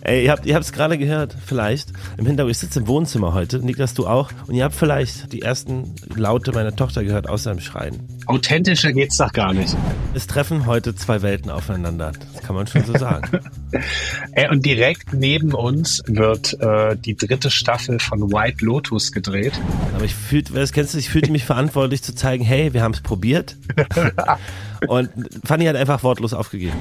[0.00, 1.92] Ey, ihr habt ihr es gerade gehört, vielleicht.
[2.16, 4.30] Im Hintergrund, ich sitze im Wohnzimmer heute, Niklas, du auch.
[4.46, 8.00] Und ihr habt vielleicht die ersten Laute meiner Tochter gehört aus seinem Schreien.
[8.26, 9.76] Authentischer geht's doch gar nicht.
[10.14, 12.12] Es treffen heute zwei Welten aufeinander.
[12.34, 13.40] Das kann man schon so sagen.
[14.32, 19.60] Ey, und direkt neben uns wird äh, die dritte Staffel von White Lotus gedreht.
[19.94, 22.94] Aber ich fühlte, das kennst du, ich fühlte mich verantwortlich zu zeigen, hey, wir haben
[22.94, 23.56] es probiert.
[24.86, 25.10] Und
[25.44, 26.76] Fanny hat einfach wortlos aufgegeben.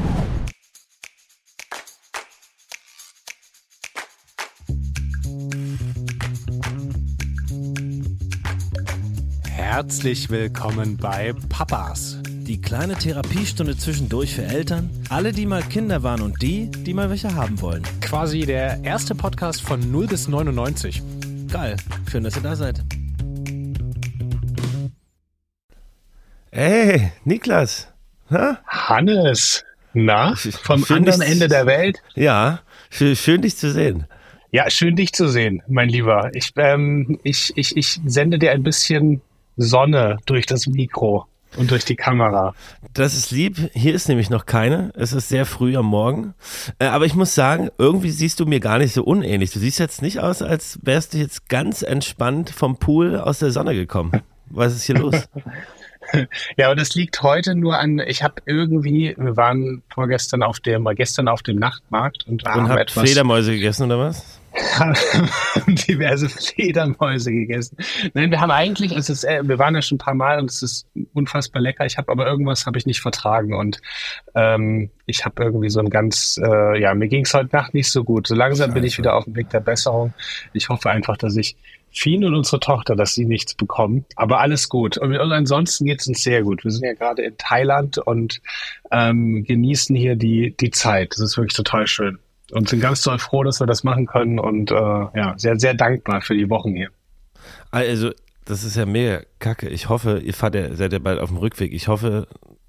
[9.73, 12.19] Herzlich willkommen bei Papas.
[12.27, 17.09] Die kleine Therapiestunde zwischendurch für Eltern, alle, die mal Kinder waren und die, die mal
[17.09, 17.81] welche haben wollen.
[18.01, 21.01] Quasi der erste Podcast von 0 bis 99.
[21.49, 21.77] Geil,
[22.11, 22.83] schön, dass ihr da seid.
[26.51, 27.87] Hey, Niklas.
[28.29, 28.59] Ha?
[28.67, 32.03] Hannes, na, vom Schön, anderen Ende der Welt.
[32.13, 32.59] Ja,
[32.89, 34.05] schön, schön dich zu sehen.
[34.51, 36.29] Ja, schön dich zu sehen, mein Lieber.
[36.33, 39.21] Ich, ähm, ich, ich, ich sende dir ein bisschen
[39.61, 41.25] Sonne durch das Mikro
[41.57, 42.53] und durch die Kamera.
[42.93, 43.69] Das ist lieb.
[43.73, 44.91] Hier ist nämlich noch keine.
[44.95, 46.33] Es ist sehr früh am Morgen.
[46.79, 49.51] Äh, aber ich muss sagen, irgendwie siehst du mir gar nicht so unähnlich.
[49.51, 53.51] Du siehst jetzt nicht aus, als wärst du jetzt ganz entspannt vom Pool aus der
[53.51, 54.11] Sonne gekommen.
[54.49, 55.27] Was ist hier los?
[56.57, 60.83] Ja, aber das liegt heute nur an, ich habe irgendwie, wir waren vorgestern auf dem,
[60.95, 64.40] gestern auf dem Nachtmarkt und, Und haben etwas Fledermäuse gegessen oder was?
[64.53, 64.95] Haben
[65.87, 67.77] diverse Fledermäuse gegessen.
[68.13, 70.49] Nein, wir haben eigentlich, es ist, äh, wir waren ja schon ein paar Mal und
[70.49, 71.85] es ist unfassbar lecker.
[71.85, 73.81] Ich habe aber irgendwas habe ich nicht vertragen und
[74.35, 77.91] ähm, ich habe irgendwie so ein ganz, äh, ja, mir ging es heute Nacht nicht
[77.91, 78.27] so gut.
[78.27, 79.03] So langsam bin ich Scheiße.
[79.03, 80.13] wieder auf dem Weg der Besserung.
[80.53, 81.55] Ich hoffe einfach, dass ich
[81.93, 84.05] Fien und unsere Tochter, dass sie nichts bekommen.
[84.15, 84.97] Aber alles gut.
[84.97, 86.63] Und, und ansonsten geht es uns sehr gut.
[86.63, 88.41] Wir sind ja gerade in Thailand und
[88.91, 91.11] ähm, genießen hier die, die Zeit.
[91.11, 92.19] Das ist wirklich total schön.
[92.51, 95.73] Und sind ganz doll froh, dass wir das machen können und äh, ja, sehr, sehr
[95.73, 96.89] dankbar für die Wochen hier.
[97.71, 98.11] Also,
[98.45, 99.69] das ist ja mega kacke.
[99.69, 101.71] Ich hoffe, ihr fahrt ja, seid ja bald auf dem Rückweg.
[101.73, 102.27] Ich hoffe,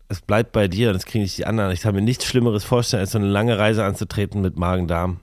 [0.08, 1.72] es bleibt bei dir und das kriegen nicht die anderen.
[1.72, 5.20] Ich kann mir nichts Schlimmeres vorstellen, als so eine lange Reise anzutreten mit Magen-Darm.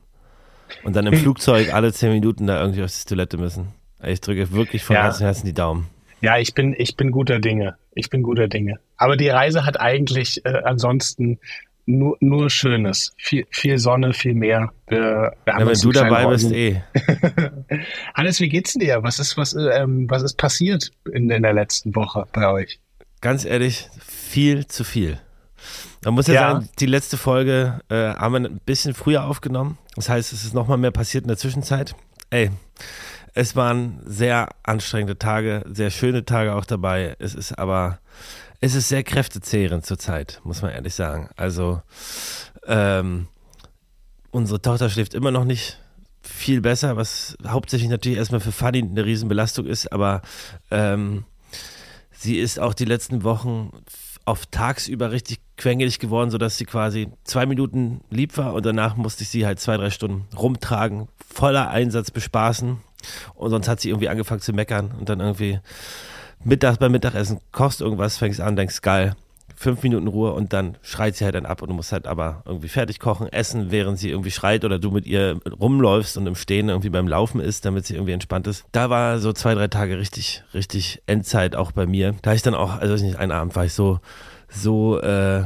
[0.84, 3.68] Und dann im Flugzeug alle zehn Minuten da irgendwie auf die Toilette müssen.
[4.04, 5.04] Ich drücke wirklich von Ja.
[5.04, 5.88] ganzem Herzen die Daumen.
[6.22, 7.76] Ja, ich bin, ich bin guter Dinge.
[7.94, 8.80] Ich bin guter Dinge.
[8.98, 11.40] Aber die Reise hat eigentlich äh, ansonsten
[11.90, 13.14] nur, nur Schönes.
[13.18, 14.72] Viel, viel Sonne, viel Meer.
[14.88, 16.82] Wir, wir haben Ja, wenn du dabei bist, Orden- eh.
[18.14, 19.02] Hannes, wie geht's denn dir?
[19.04, 22.80] Was ist, was, äh, ähm, was ist passiert in, in der letzten Woche bei euch?
[23.22, 25.20] Ganz ehrlich, viel zu viel.
[26.06, 26.52] Man muss ja, Ja.
[26.54, 29.78] sagen, die letzte Folge äh, haben wir ein bisschen früher aufgenommen.
[29.96, 31.96] Das heißt, es ist nochmal mehr passiert in der Zwischenzeit.
[32.30, 32.52] Ey,
[33.34, 37.16] es waren sehr anstrengende Tage, sehr schöne Tage auch dabei.
[37.20, 38.00] Es ist aber,
[38.62, 41.30] es ist sehr kräftezehrend zurzeit, muss man ehrlich sagen.
[41.38, 41.82] Also,
[42.68, 43.28] ähm,
[44.32, 45.80] unsere Tochter schläft immer noch nicht
[46.22, 50.22] viel besser, was hauptsächlich natürlich erstmal für Fanny eine Riesenbelastung ist, aber
[50.70, 51.24] ähm,
[52.12, 53.72] sie ist auch die letzten Wochen
[54.26, 59.24] auf tagsüber richtig quengelig geworden, sodass sie quasi zwei Minuten lieb war und danach musste
[59.24, 62.78] ich sie halt zwei, drei Stunden rumtragen, voller Einsatz bespaßen
[63.36, 65.60] und sonst hat sie irgendwie angefangen zu meckern und dann irgendwie
[66.44, 69.16] Mittag beim Mittagessen kochst irgendwas, fängst an, denkst geil,
[69.56, 72.44] fünf Minuten Ruhe und dann schreit sie halt dann ab und du musst halt aber
[72.46, 76.36] irgendwie fertig kochen, essen, während sie irgendwie schreit oder du mit ihr rumläufst und im
[76.36, 78.64] Stehen irgendwie beim Laufen ist, damit sie irgendwie entspannt ist.
[78.72, 82.16] Da war so zwei, drei Tage richtig, richtig Endzeit auch bei mir.
[82.22, 84.00] Da ich dann auch, also weiß nicht, einen Abend war ich so,
[84.48, 85.44] so, äh,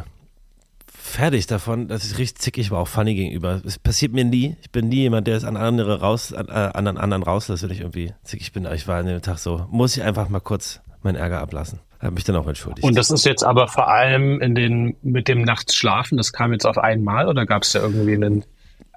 [1.14, 3.62] fertig davon, dass ich richtig zickig war, auch Funny gegenüber.
[3.66, 4.56] Es passiert mir nie.
[4.62, 7.70] Ich bin nie jemand, der es an andere raus, an, äh, an anderen rauslässt, wenn
[7.72, 8.66] ich irgendwie zickig bin.
[8.66, 11.80] Aber ich war an dem Tag so, muss ich einfach mal kurz meinen Ärger ablassen.
[12.00, 12.84] Habe mich dann auch entschuldigt.
[12.86, 16.52] Und das ist jetzt aber vor allem in den, mit dem Nachts schlafen, das kam
[16.52, 18.44] jetzt auf einmal oder gab es da irgendwie einen,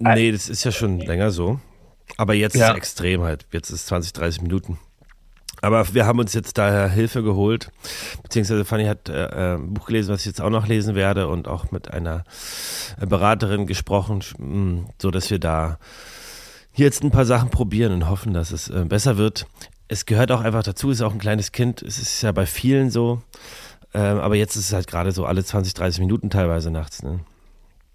[0.00, 1.59] Nee, das ist ja schon länger so.
[2.19, 2.71] Aber jetzt ist Ja.
[2.72, 3.47] es extrem halt.
[3.53, 4.78] Jetzt ist es 20, 30 Minuten.
[5.66, 7.72] Aber wir haben uns jetzt daher Hilfe geholt.
[8.22, 11.27] Beziehungsweise Fanny hat äh, äh, ein Buch gelesen, was ich jetzt auch noch lesen werde
[11.27, 12.22] und auch mit einer
[13.00, 15.78] äh, Beraterin gesprochen, mh, so dass wir da
[16.72, 19.48] jetzt ein paar Sachen probieren und hoffen, dass es äh, besser wird.
[19.89, 21.83] Es gehört auch einfach dazu, es ist auch ein kleines Kind.
[21.83, 23.22] Es ist ja bei vielen so.
[23.92, 27.03] Ähm, aber jetzt ist es halt gerade so alle 20, 30 Minuten teilweise nachts.
[27.03, 27.19] Ne?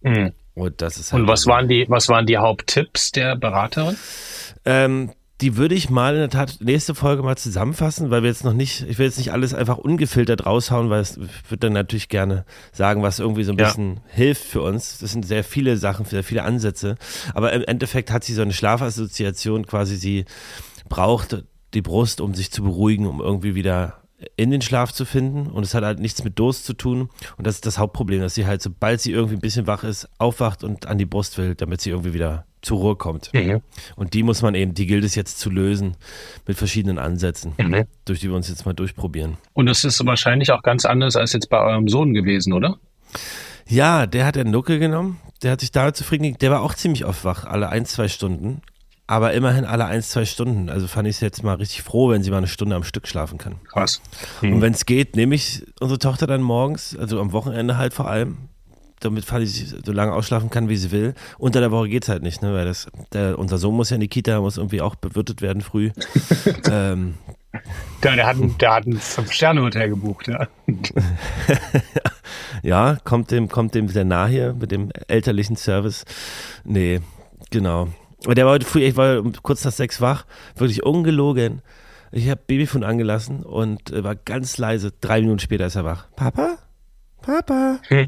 [0.02, 0.34] Mhm.
[0.56, 3.96] Und halt und was waren die, was waren die Haupttipps der Beraterin?
[4.66, 8.44] Ähm, die würde ich mal in der Tat nächste Folge mal zusammenfassen, weil wir jetzt
[8.44, 12.10] noch nicht, ich will jetzt nicht alles einfach ungefiltert raushauen, weil es würde dann natürlich
[12.10, 13.66] gerne sagen, was irgendwie so ein Ja.
[13.66, 15.00] bisschen hilft für uns.
[15.00, 16.96] Das sind sehr viele Sachen, sehr viele Ansätze.
[17.34, 20.26] Aber im Endeffekt hat sie so eine Schlafassoziation quasi, sie
[20.90, 21.44] braucht
[21.74, 23.98] die Brust, um sich zu beruhigen, um irgendwie wieder
[24.36, 27.48] in den Schlaf zu finden und es hat halt nichts mit Durst zu tun und
[27.48, 30.64] das ist das Hauptproblem, dass sie halt, sobald sie irgendwie ein bisschen wach ist, aufwacht
[30.64, 33.34] und an die Brust will, damit sie irgendwie wieder zur Ruhe kommt.
[33.34, 33.62] Mhm.
[33.96, 35.98] Und die muss man eben, die gilt es jetzt zu lösen
[36.48, 37.86] mit verschiedenen Ansätzen, Mhm.
[38.06, 39.38] durch die wir uns jetzt mal durchprobieren.
[39.54, 42.78] Und das ist wahrscheinlich auch ganz anders als jetzt bei eurem Sohn gewesen, oder?
[43.68, 46.74] Ja, der hat den Nuckel genommen, der hat sich damit zufrieden gegeben, der war auch
[46.76, 48.62] ziemlich oft wach, alle ein, zwei Stunden.
[49.08, 50.70] Aber immerhin alle ein, zwei Stunden.
[50.70, 53.10] Also fand ich es jetzt mal richtig froh, wenn sie mal eine Stunde am Stück
[53.10, 53.56] schlafen kann.
[53.68, 54.02] Krass.
[54.42, 58.08] Und wenn es geht, nehme ich unsere Tochter dann morgens, also am Wochenende halt vor
[58.08, 58.38] allem,
[59.02, 61.14] damit Fanny sich so lange ausschlafen kann, wie sie will.
[61.38, 62.54] Unter der Woche geht's halt nicht, ne?
[62.54, 65.62] Weil das, der, unser Sohn muss ja in die Kita, muss irgendwie auch bewirtet werden
[65.62, 65.92] früh.
[66.72, 67.16] ähm,
[68.02, 70.48] Der, der, hat, ein- der hat ein Fünf-Sterne-Hotel gebucht, ja.
[72.64, 76.06] ja, kommt dem, kommt dem sehr nah hier mit dem elterlichen Service.
[76.64, 77.02] Nee,
[77.50, 77.88] genau.
[78.26, 80.26] Aber der war heute früh, ich war um kurz nach sechs wach,
[80.56, 81.62] wirklich ungelogen.
[82.12, 84.92] Ich habe Babyfon angelassen und äh, war ganz leise.
[85.02, 86.08] Drei Minuten später ist er wach.
[86.16, 86.58] Papa?
[87.22, 87.80] Papa?
[87.88, 88.08] Hm.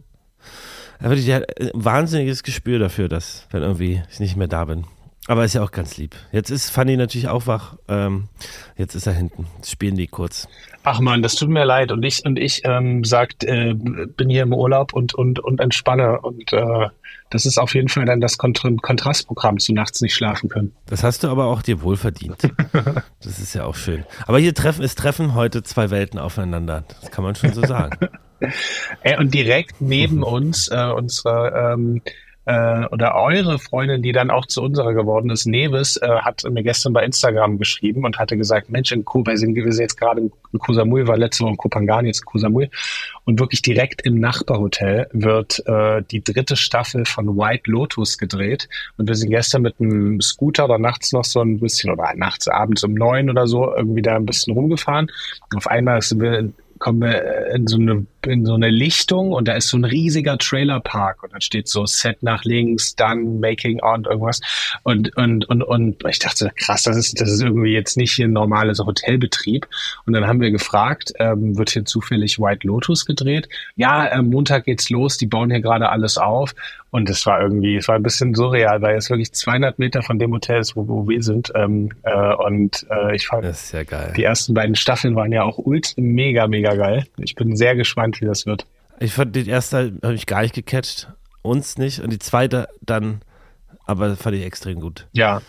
[0.99, 4.65] Er wirklich, der hat ein wahnsinniges Gespür dafür, dass, wenn irgendwie ich nicht mehr da
[4.65, 4.85] bin.
[5.27, 6.15] Aber ist ja auch ganz lieb.
[6.33, 7.77] Jetzt ist Fanny natürlich auch wach.
[7.87, 8.27] Ähm,
[8.75, 9.47] jetzt ist er hinten.
[9.55, 10.49] Jetzt spielen die kurz.
[10.83, 11.93] Ach man, das tut mir leid.
[11.93, 16.19] Und ich und ich ähm, sagt, äh, bin hier im Urlaub und und und entspanne.
[16.19, 16.89] Und äh,
[17.29, 20.73] das ist auf jeden Fall dann das Kont Kontrastprogramm zu nachts nicht schlafen können.
[20.87, 22.37] Das hast du aber auch dir wohl verdient.
[23.23, 24.03] Das ist ja auch schön.
[24.27, 26.83] Aber hier treffen, es treffen heute zwei Welten aufeinander.
[26.99, 27.97] Das kann man schon so sagen.
[29.01, 32.01] Äh, und direkt neben uns äh, unsere ähm,
[32.45, 36.63] äh, oder eure Freundin, die dann auch zu unserer geworden ist, Neves, äh, hat mir
[36.63, 39.97] gestern bei Instagram geschrieben und hatte gesagt, Mensch, in Kuba, wir sind wir sind jetzt
[39.97, 42.69] gerade in Koh Samui, war letzte Woche in Kopangan, jetzt in Koh Samui
[43.23, 48.67] und wirklich direkt im Nachbarhotel wird äh, die dritte Staffel von White Lotus gedreht.
[48.97, 52.47] Und wir sind gestern mit einem Scooter oder nachts noch so ein bisschen oder nachts
[52.47, 55.09] abends um neun oder so irgendwie da ein bisschen rumgefahren.
[55.49, 59.47] Und auf einmal sind wir kommen wir in so eine in so eine Lichtung und
[59.47, 63.81] da ist so ein riesiger Trailerpark und dann steht so Set nach links, dann Making
[63.81, 64.41] on irgendwas.
[64.83, 68.27] Und und und und ich dachte krass, das ist das ist irgendwie jetzt nicht hier
[68.27, 69.67] ein normales Hotelbetrieb.
[70.05, 73.49] Und dann haben wir gefragt, ähm, wird hier zufällig White Lotus gedreht?
[73.75, 76.53] Ja, ähm, Montag geht's los, die bauen hier gerade alles auf.
[76.93, 80.19] Und es war irgendwie, es war ein bisschen surreal, weil es wirklich 200 Meter von
[80.19, 81.51] dem Hotel ist, wo, wo wir sind.
[81.55, 85.95] Ähm, äh, und äh, ich fand ja die ersten beiden Staffeln waren ja auch ult
[85.97, 87.07] mega, mega geil.
[87.17, 88.65] Ich bin sehr gespannt, wie das wird.
[88.99, 91.09] Ich fand die erste habe ich gar nicht gecatcht.
[91.41, 91.99] Uns nicht.
[91.99, 93.21] Und die zweite dann,
[93.85, 95.07] aber fand ich extrem gut.
[95.11, 95.41] Ja.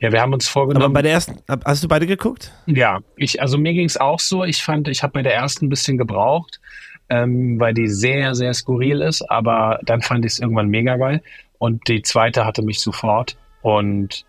[0.00, 0.92] Ja, wir haben uns Aber vorgenommen.
[0.92, 2.52] bei der ersten, hast du beide geguckt?
[2.66, 4.44] ja, ich, also mir ging es auch so.
[4.44, 6.60] Ich fand, ich habe bei der ersten ein bisschen gebraucht,
[7.08, 11.22] ähm, weil die sehr, sehr skurril ist, aber dann fand ich es irgendwann mega geil.
[11.58, 13.36] Und die zweite hatte mich sofort.
[13.62, 14.24] Und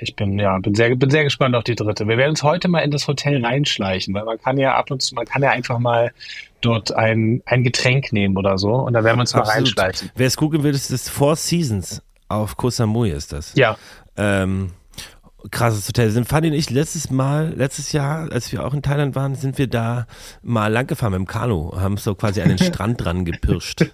[0.00, 2.06] ich bin, ja, bin sehr, bin sehr gespannt auf die dritte.
[2.08, 5.02] Wir werden uns heute mal in das Hotel reinschleichen, weil man kann ja ab und
[5.02, 6.12] zu, man kann ja einfach mal
[6.60, 8.72] dort ein, ein Getränk nehmen oder so.
[8.74, 9.78] Und da werden wir uns mal Absolut.
[9.78, 10.10] reinschleichen.
[10.14, 13.52] Wer es gucken will, ist das Four Seasons auf Koh Samui ist das.
[13.56, 13.76] Ja,
[14.16, 14.70] Ähm,
[15.50, 16.10] krasses Hotel.
[16.10, 19.56] Sind Fanny und ich letztes Mal, letztes Jahr, als wir auch in Thailand waren, sind
[19.58, 20.06] wir da
[20.42, 23.86] mal lang gefahren mit dem Kanu, haben so quasi an den Strand dran gepirscht.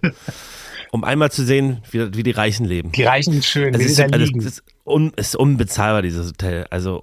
[0.90, 2.92] Um einmal zu sehen, wie, wie die Reichen leben.
[2.92, 4.40] Die Reichen schön, Es wie ist, sie da also, liegen.
[4.40, 6.66] ist, un, es ist unbezahlbar, dieses Hotel.
[6.70, 7.02] Also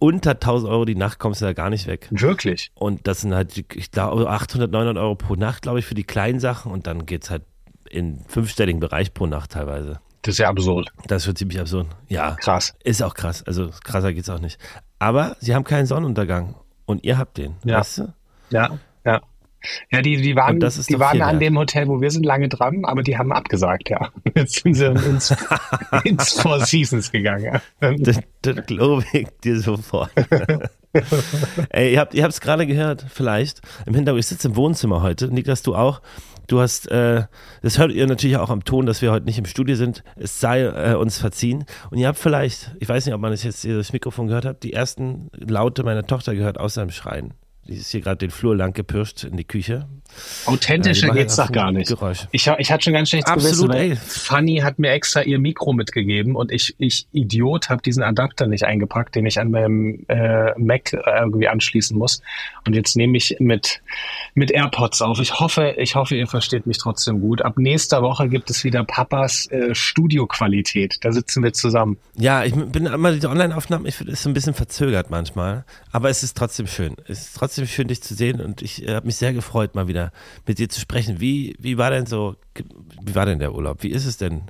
[0.00, 2.08] unter 1000 Euro die Nacht kommst du da gar nicht weg.
[2.10, 2.70] Wirklich.
[2.74, 6.04] Und das sind halt, ich glaube, 800, 900 Euro pro Nacht, glaube ich, für die
[6.04, 6.70] kleinen Sachen.
[6.72, 7.42] Und dann geht's halt
[7.90, 10.00] in fünfstelligen Bereich pro Nacht teilweise.
[10.22, 10.90] Das ist ja absurd.
[11.06, 11.86] Das ist schon ziemlich absurd.
[12.08, 12.74] Ja, Krass.
[12.84, 13.42] ist auch krass.
[13.44, 14.58] Also krasser geht's auch nicht.
[14.98, 16.54] Aber sie haben keinen Sonnenuntergang.
[16.86, 17.56] Und ihr habt den.
[17.64, 17.78] Ja.
[17.80, 18.12] Weißt du?
[18.50, 18.78] Ja,
[19.90, 20.02] ja.
[20.02, 21.42] Die, die waren, die waren an wert.
[21.42, 24.10] dem Hotel, wo wir sind, lange dran, aber die haben abgesagt, ja.
[24.34, 25.34] Jetzt sind sie ins,
[26.04, 27.60] ins Four Seasons gegangen.
[27.80, 27.92] Ja.
[27.98, 30.10] Das, das glaube ich dir sofort.
[31.70, 33.60] Ey, ihr habt ihr es gerade gehört, vielleicht.
[33.86, 35.28] Im Hintergrund, ich sitze im Wohnzimmer heute.
[35.28, 36.00] Niklas, du auch.
[36.46, 37.24] Du hast, äh,
[37.60, 40.02] das hört ihr natürlich auch am Ton, dass wir heute nicht im Studio sind.
[40.16, 41.66] Es sei äh, uns verziehen.
[41.90, 44.46] Und ihr habt vielleicht, ich weiß nicht, ob man das jetzt hier das Mikrofon gehört
[44.46, 47.34] hat, die ersten Laute meiner Tochter gehört aus seinem Schreien.
[47.68, 49.86] Die ist hier gerade den Flur lang gepirscht in die Küche.
[50.46, 51.88] Authentischer Ja, die geht's doch gar nicht.
[51.88, 52.26] Geräusch.
[52.32, 54.00] Ich, ich hatte schon ganz schlechtes Absolut, Gewissen.
[54.02, 58.64] Fanny hat mir extra ihr Mikro mitgegeben und ich, ich Idiot, habe diesen Adapter nicht
[58.64, 62.22] eingepackt, den ich an meinem äh, Mac äh, irgendwie anschließen muss.
[62.66, 63.82] Und jetzt nehme ich mit,
[64.34, 65.18] mit AirPods auf.
[65.20, 67.42] Ich hoffe, ich hoffe, ihr versteht mich trotzdem gut.
[67.42, 70.96] Ab nächster Woche gibt es wieder Papas äh, Studioqualität.
[71.02, 71.98] Da sitzen wir zusammen.
[72.16, 75.64] Ja, ich bin immer diese Online-Aufnahmen, ich finde, ist so ein bisschen verzögert manchmal.
[75.92, 76.96] Aber es ist trotzdem schön.
[77.06, 79.88] Es ist trotzdem schön, dich zu sehen und ich äh, habe mich sehr gefreut, mal
[79.88, 80.12] wieder
[80.46, 81.20] mit dir zu sprechen.
[81.20, 82.36] Wie, wie war denn so,
[83.02, 83.82] wie war denn der Urlaub?
[83.82, 84.42] Wie ist es denn?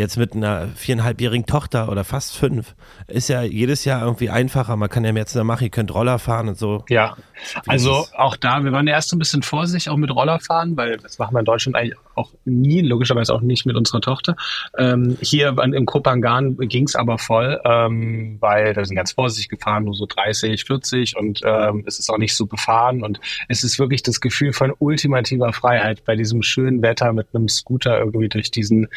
[0.00, 2.74] Jetzt mit einer viereinhalbjährigen Tochter oder fast fünf
[3.06, 4.74] ist ja jedes Jahr irgendwie einfacher.
[4.76, 6.86] Man kann ja mehr zusammen machen, ihr könnt Roller fahren und so.
[6.88, 7.18] Ja,
[7.66, 10.96] also auch da, wir waren erst so ein bisschen vorsichtig auch mit Roller fahren, weil
[10.96, 14.36] das machen wir in Deutschland eigentlich auch nie, logischerweise auch nicht mit unserer Tochter.
[14.78, 19.84] Ähm, hier im Kopangan ging es aber voll, ähm, weil da sind ganz vorsichtig gefahren,
[19.84, 23.78] nur so 30, 40 und ähm, es ist auch nicht so befahren und es ist
[23.78, 28.50] wirklich das Gefühl von ultimativer Freiheit bei diesem schönen Wetter mit einem Scooter irgendwie durch
[28.50, 28.88] diesen,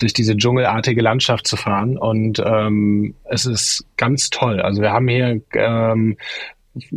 [0.00, 4.60] durch diese dschungelartige Landschaft zu fahren und ähm, es ist ganz toll.
[4.60, 6.16] Also wir haben hier ähm,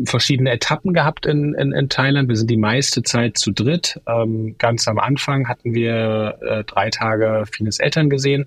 [0.06, 2.30] verschiedene Etappen gehabt in, in, in Thailand.
[2.30, 4.00] Wir sind die meiste Zeit zu dritt.
[4.08, 8.46] Ähm, ganz am Anfang hatten wir äh, drei Tage Fines Eltern gesehen,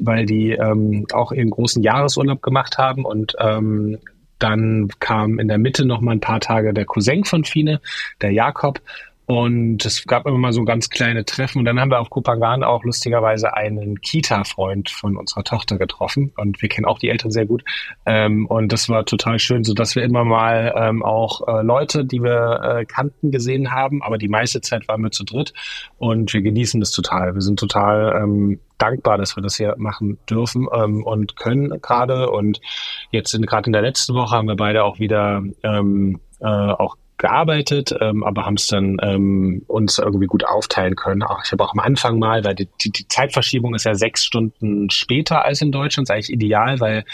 [0.00, 3.98] weil die ähm, auch ihren großen Jahresurlaub gemacht haben und ähm,
[4.38, 7.80] dann kam in der Mitte noch mal ein paar Tage der Cousin von Fine,
[8.20, 8.80] der Jakob.
[9.28, 11.58] Und es gab immer mal so ganz kleine Treffen.
[11.58, 16.32] Und dann haben wir auf Kupangan auch lustigerweise einen Kita-Freund von unserer Tochter getroffen.
[16.38, 17.62] Und wir kennen auch die Eltern sehr gut.
[18.06, 22.06] Ähm, und das war total schön, so dass wir immer mal ähm, auch äh, Leute,
[22.06, 24.02] die wir äh, kannten, gesehen haben.
[24.02, 25.52] Aber die meiste Zeit waren wir zu dritt.
[25.98, 27.34] Und wir genießen das total.
[27.34, 32.30] Wir sind total ähm, dankbar, dass wir das hier machen dürfen ähm, und können gerade.
[32.30, 32.62] Und
[33.10, 37.94] jetzt gerade in der letzten Woche haben wir beide auch wieder ähm, äh, auch gearbeitet,
[38.00, 41.22] ähm, aber haben es dann ähm, uns irgendwie gut aufteilen können.
[41.22, 44.24] Auch ich habe auch am Anfang mal, weil die, die, die Zeitverschiebung ist ja sechs
[44.24, 47.04] Stunden später als in Deutschland, ist eigentlich ideal, weil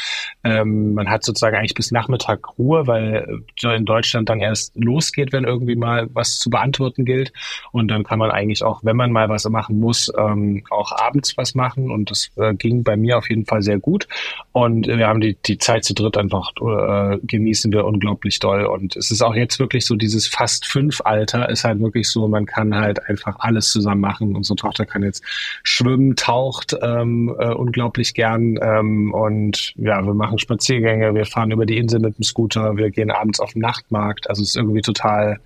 [0.45, 5.45] ähm, man hat sozusagen eigentlich bis Nachmittag Ruhe, weil in Deutschland dann erst losgeht, wenn
[5.45, 7.33] irgendwie mal was zu beantworten gilt.
[7.73, 11.37] Und dann kann man eigentlich auch, wenn man mal was machen muss, ähm, auch abends
[11.37, 11.91] was machen.
[11.91, 14.07] Und das äh, ging bei mir auf jeden Fall sehr gut.
[14.53, 18.67] Und wir haben die, die Zeit zu dritt einfach äh, genießen wir unglaublich doll.
[18.67, 22.09] Und es ist auch jetzt wirklich so so dieses fast fünf Alter ist halt wirklich
[22.09, 24.35] so, man kann halt einfach alles zusammen machen.
[24.35, 25.23] Unsere Tochter kann jetzt
[25.63, 31.65] schwimmen, taucht ähm, äh, unglaublich gern ähm, und ja, wir machen Spaziergänge, wir fahren über
[31.65, 34.29] die Insel mit dem Scooter, wir gehen abends auf den Nachtmarkt.
[34.29, 35.39] Also es ist irgendwie total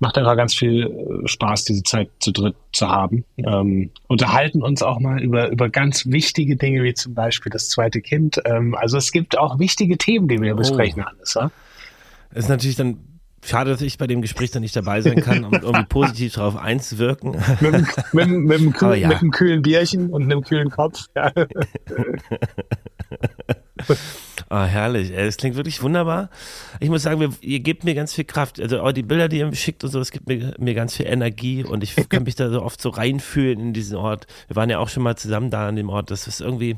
[0.00, 3.24] macht einfach ganz viel äh, Spaß, diese Zeit zu dritt zu haben.
[3.36, 8.00] Ähm, unterhalten uns auch mal über, über ganz wichtige Dinge, wie zum Beispiel das zweite
[8.00, 8.40] Kind.
[8.44, 10.56] Ähm, also es gibt auch wichtige Themen, die wir oh.
[10.56, 11.34] besprechen, Hannes.
[11.34, 11.50] Ja?
[12.34, 13.17] ist natürlich dann
[13.48, 16.56] Schade, dass ich bei dem Gespräch dann nicht dabei sein kann, um irgendwie positiv darauf
[16.56, 17.36] einzuwirken.
[17.60, 17.72] mit,
[18.12, 19.08] mit, mit, mit, kühl, ja.
[19.08, 21.06] mit einem kühlen Bierchen und einem kühlen Kopf.
[21.16, 21.32] Ja.
[24.50, 25.10] Ah, herrlich.
[25.14, 26.30] Es klingt wirklich wunderbar.
[26.80, 28.60] Ich muss sagen, wir, ihr gebt mir ganz viel Kraft.
[28.60, 30.96] Also auch die Bilder, die ihr mir schickt und so, das gibt mir, mir ganz
[30.96, 34.26] viel Energie und ich kann mich da so oft so reinfühlen in diesen Ort.
[34.46, 36.10] Wir waren ja auch schon mal zusammen da an dem Ort.
[36.10, 36.76] Das ist irgendwie,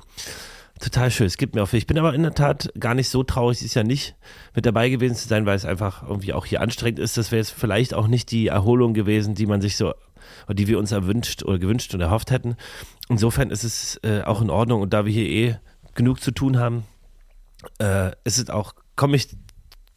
[0.80, 1.78] Total schön, es gibt mir auch viel.
[1.78, 4.16] Ich bin aber in der Tat gar nicht so traurig, dieses Jahr nicht
[4.54, 7.18] mit dabei gewesen zu sein, weil es einfach irgendwie auch hier anstrengend ist.
[7.18, 9.92] Das wäre jetzt vielleicht auch nicht die Erholung gewesen, die man sich so,
[10.48, 12.56] die wir uns erwünscht oder gewünscht und erhofft hätten.
[13.10, 15.56] Insofern ist es äh, auch in Ordnung und da wir hier eh
[15.94, 16.84] genug zu tun haben,
[17.78, 19.36] äh, ist es auch, komme ich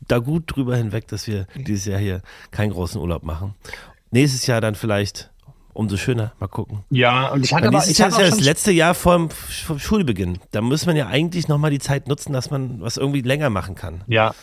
[0.02, 2.22] da gut drüber hinweg, dass wir dieses Jahr hier
[2.52, 3.56] keinen großen Urlaub machen.
[4.12, 5.32] Nächstes Jahr dann vielleicht
[5.74, 6.34] umso schöner.
[6.40, 6.84] Mal gucken.
[6.90, 7.86] Ja, und ich hatte aber.
[7.88, 10.40] Ich hatte ja das letzte Jahr vor vom Schulbeginn.
[10.52, 13.76] Da muss man ja eigentlich nochmal die Zeit nutzen, dass man was irgendwie länger machen
[13.76, 14.04] kann.
[14.08, 14.34] Ja.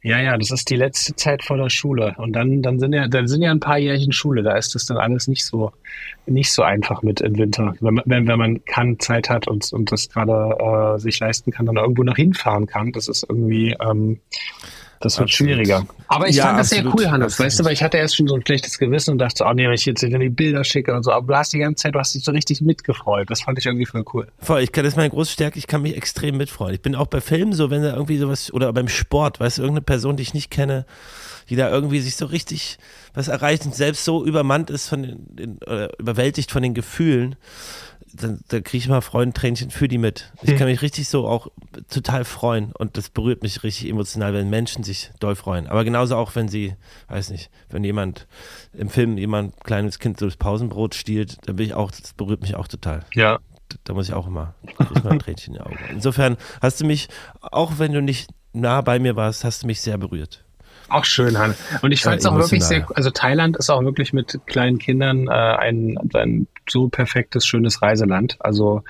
[0.00, 2.14] Ja, ja, das ist die letzte Zeit vor der Schule.
[2.18, 4.44] Und dann, dann sind ja, dann sind ja ein paar Jährchen Schule.
[4.44, 5.72] Da ist das dann alles nicht so,
[6.24, 7.74] nicht so einfach mit im Winter.
[7.80, 11.50] Wenn man, wenn, wenn man kann, Zeit hat und, und das gerade äh, sich leisten
[11.50, 12.92] kann, dann irgendwo noch hinfahren kann.
[12.92, 14.20] Das ist irgendwie, ähm,
[15.00, 15.30] das wird absolut.
[15.30, 15.86] schwieriger.
[16.08, 17.46] Aber ich ja, fand das sehr cool, Hannes, absolut.
[17.46, 19.66] weißt du, weil ich hatte erst schon so ein schlechtes Gewissen und dachte, oh nee,
[19.66, 21.98] wenn ich jetzt die Bilder schicke und so, aber du hast die ganze Zeit, du
[21.98, 23.30] hast dich so richtig mitgefreut.
[23.30, 24.28] Das fand ich irgendwie voll cool.
[24.38, 26.74] Voll, ich kann, das ist meine große Stärke, ich kann mich extrem mitfreuen.
[26.74, 29.62] Ich bin auch bei Filmen so, wenn da irgendwie sowas, oder beim Sport, weißt du,
[29.62, 30.86] irgendeine Person, die ich nicht kenne,
[31.48, 32.78] die da irgendwie sich so richtig
[33.14, 37.36] was erreicht und selbst so übermannt ist von den, oder überwältigt von den Gefühlen
[38.14, 40.32] dann, dann kriege ich mal Freundentränchen für die mit.
[40.42, 41.48] Ich kann mich richtig so auch
[41.88, 45.66] total freuen und das berührt mich richtig emotional, wenn Menschen sich doll freuen.
[45.66, 46.74] Aber genauso auch, wenn sie,
[47.08, 48.26] weiß nicht, wenn jemand
[48.72, 52.42] im Film jemand kleines Kind so das Pausenbrot stiehlt, dann bin ich auch, das berührt
[52.42, 53.04] mich auch total.
[53.14, 53.38] Ja.
[53.84, 55.78] Da muss ich auch immer, ich mal ein Tränchen in die Augen.
[55.90, 57.08] Insofern hast du mich,
[57.42, 60.44] auch wenn du nicht nah bei mir warst, hast du mich sehr berührt.
[60.88, 61.54] Auch schön, Han.
[61.82, 65.28] Und ich fand es auch wirklich sehr, also Thailand ist auch wirklich mit kleinen Kindern
[65.28, 68.36] äh, ein, ein so perfektes, schönes Reiseland.
[68.40, 68.82] Also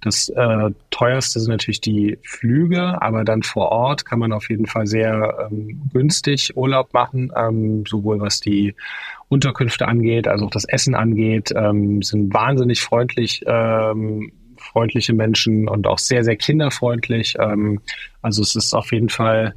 [0.00, 4.66] das äh, teuerste sind natürlich die Flüge, aber dann vor Ort kann man auf jeden
[4.66, 8.74] Fall sehr ähm, günstig Urlaub machen, ähm, sowohl was die
[9.28, 13.42] Unterkünfte angeht, als auch das Essen angeht, ähm, sind wahnsinnig freundlich.
[13.46, 17.36] Ähm, freundliche Menschen und auch sehr, sehr kinderfreundlich.
[17.38, 17.80] Ähm,
[18.22, 19.54] also es ist auf jeden Fall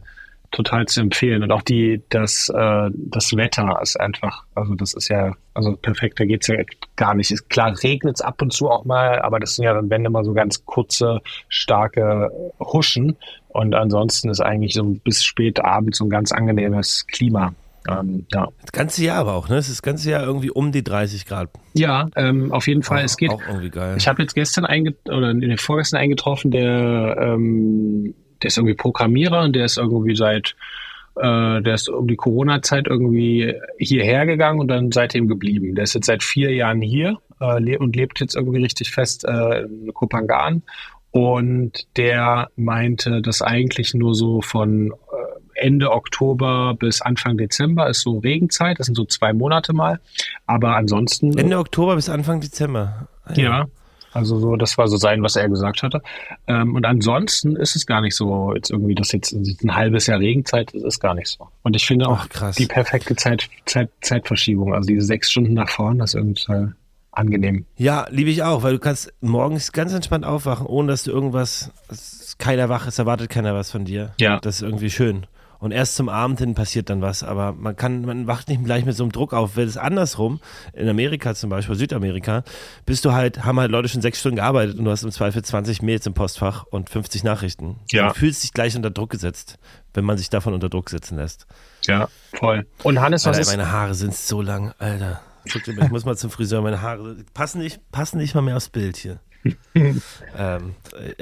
[0.58, 1.44] total zu empfehlen.
[1.44, 6.20] Und auch die, das, äh, das Wetter ist einfach, also das ist ja, also perfekt,
[6.20, 6.56] da geht's ja
[6.96, 7.30] gar nicht.
[7.30, 10.04] Ist klar, regnet es ab und zu auch mal, aber das sind ja dann, wenn
[10.04, 13.18] immer so ganz kurze, starke Huschen.
[13.50, 17.54] Und ansonsten ist eigentlich so bis spät abends so ein ganz angenehmes Klima.
[17.88, 18.50] Ähm, ja.
[18.62, 19.58] Das ganze Jahr aber auch, ne?
[19.58, 21.50] Es ist das ganze Jahr irgendwie um die 30 Grad.
[21.74, 23.00] Ja, ähm, auf jeden Fall.
[23.00, 23.30] Auch, es geht.
[23.30, 23.96] Auch irgendwie geil.
[23.98, 28.76] Ich habe jetzt gestern einge oder in den vorgestern eingetroffen, der, ähm, der ist irgendwie
[28.76, 30.56] Programmierer und der ist irgendwie seit
[31.16, 35.76] äh, der ist um die Corona-Zeit irgendwie hierher gegangen und dann seitdem geblieben.
[35.76, 39.26] Der ist jetzt seit vier Jahren hier äh, le und lebt jetzt irgendwie richtig fest
[39.26, 40.64] äh, in Kopangan.
[41.12, 44.96] Und der meinte, dass eigentlich nur so von äh,
[45.60, 50.00] Ende Oktober bis Anfang Dezember ist so Regenzeit, das sind so zwei Monate mal.
[50.46, 51.36] Aber ansonsten.
[51.38, 53.08] Ende Oktober bis Anfang Dezember.
[53.24, 53.44] Ah, ja.
[53.44, 53.66] ja.
[54.18, 56.02] Also so, das war so sein, was er gesagt hatte.
[56.48, 60.20] Ähm, und ansonsten ist es gar nicht so, jetzt irgendwie, dass jetzt ein halbes Jahr
[60.20, 61.48] Regenzeit, das ist gar nicht so.
[61.62, 65.70] Und ich finde auch Ach, die perfekte Zeit, Zeit, Zeitverschiebung, also diese sechs Stunden nach
[65.70, 66.74] vorne, das ist irgendwie
[67.12, 67.66] angenehm.
[67.78, 71.72] Ja, liebe ich auch, weil du kannst morgens ganz entspannt aufwachen, ohne dass du irgendwas,
[72.40, 74.14] keiner wach ist, erwartet keiner was von dir.
[74.20, 74.40] Ja.
[74.40, 75.28] Das ist irgendwie schön.
[75.60, 78.86] Und erst zum Abend hin passiert dann was, aber man kann, man wacht nicht gleich
[78.86, 79.56] mit so einem Druck auf.
[79.56, 80.40] Wenn es andersrum,
[80.74, 82.44] in Amerika zum Beispiel, Südamerika,
[82.86, 85.44] bist du halt, haben halt Leute schon sechs Stunden gearbeitet und du hast im Zweifel
[85.44, 87.78] 20 Mails im Postfach und 50 Nachrichten.
[87.92, 88.10] Ja.
[88.10, 89.58] Du fühlst dich gleich unter Druck gesetzt,
[89.94, 91.48] wenn man sich davon unter Druck setzen lässt.
[91.86, 92.68] Ja, voll.
[92.84, 93.48] Und Hannes, was Alter, ist?
[93.48, 95.22] meine Haare sind so lang, Alter.
[95.46, 98.98] Ich muss mal zum Friseur, meine Haare passen nicht, passen nicht mal mehr aufs Bild
[98.98, 99.20] hier.
[99.76, 100.76] Ähm,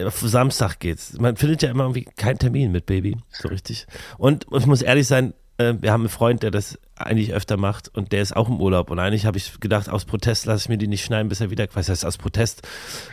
[0.05, 1.13] auf Samstag geht's.
[1.19, 3.87] Man findet ja immer irgendwie keinen Termin mit Baby, so richtig.
[4.17, 7.89] Und ich muss ehrlich sein, äh, wir haben einen Freund, der das eigentlich öfter macht
[7.89, 8.89] und der ist auch im Urlaub.
[8.89, 11.49] Und eigentlich habe ich gedacht, aus Protest lasse ich mir die nicht schneiden, bis er
[11.49, 12.61] wieder, was heißt aus Protest?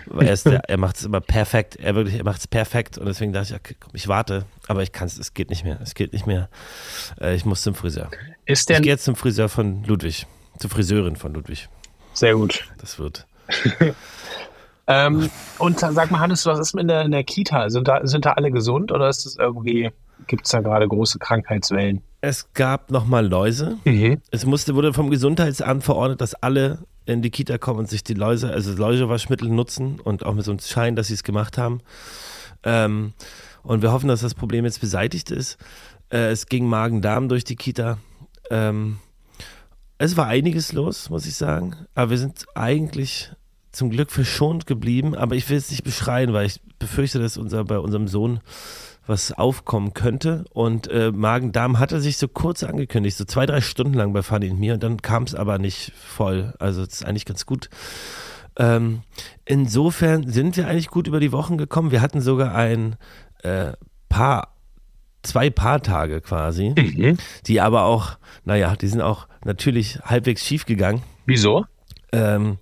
[0.06, 1.76] Weil er, der, er macht es immer perfekt.
[1.76, 2.98] Er wirklich, er macht es perfekt.
[2.98, 4.44] Und deswegen dachte ich, okay, komm, ich warte.
[4.68, 5.80] Aber ich kann es, es geht nicht mehr.
[5.82, 6.48] Es geht nicht mehr.
[7.20, 8.10] Äh, ich muss zum Friseur.
[8.46, 10.26] Ist der ich gehe jetzt zum Friseur von Ludwig.
[10.58, 11.68] Zur Friseurin von Ludwig.
[12.12, 12.68] Sehr gut.
[12.78, 13.26] Das wird.
[14.86, 17.70] ähm, und sag mal, Hannes, was ist mit in der, in der Kita?
[17.70, 19.90] Sind da, sind da alle gesund oder ist das irgendwie,
[20.26, 22.02] gibt es da gerade große Krankheitswellen?
[22.20, 23.78] Es gab nochmal Läuse.
[23.84, 24.20] Mhm.
[24.30, 28.14] Es musste, wurde vom Gesundheitsamt verordnet, dass alle in die Kita kommen und sich die
[28.14, 31.80] Läuse, also Läusewaschmittel nutzen und auch mit so einem Schein, dass sie es gemacht haben.
[32.62, 33.12] Ähm,
[33.62, 35.58] und wir hoffen, dass das Problem jetzt beseitigt ist.
[36.10, 37.98] Äh, es ging Magen-Darm durch die Kita.
[38.50, 38.98] Ähm,
[39.98, 41.76] es war einiges los, muss ich sagen.
[41.94, 43.32] Aber wir sind eigentlich
[43.72, 45.14] zum Glück verschont geblieben.
[45.14, 48.40] Aber ich will es nicht beschreien, weil ich befürchte, dass unser, bei unserem Sohn
[49.06, 50.44] was aufkommen könnte.
[50.52, 54.50] Und äh, Magen-Darm hatte sich so kurz angekündigt, so zwei, drei Stunden lang bei Fanny
[54.50, 54.74] und mir.
[54.74, 56.54] Und dann kam es aber nicht voll.
[56.58, 57.68] Also es ist eigentlich ganz gut.
[58.56, 59.00] Ähm,
[59.44, 61.90] insofern sind wir eigentlich gut über die Wochen gekommen.
[61.90, 62.96] Wir hatten sogar ein
[63.42, 63.72] äh,
[64.08, 64.54] Paar,
[65.22, 67.16] zwei Paartage quasi, Mhm.
[67.46, 71.02] die aber auch, naja, die sind auch natürlich halbwegs schief gegangen.
[71.26, 71.64] Wieso?
[72.12, 72.58] Ähm,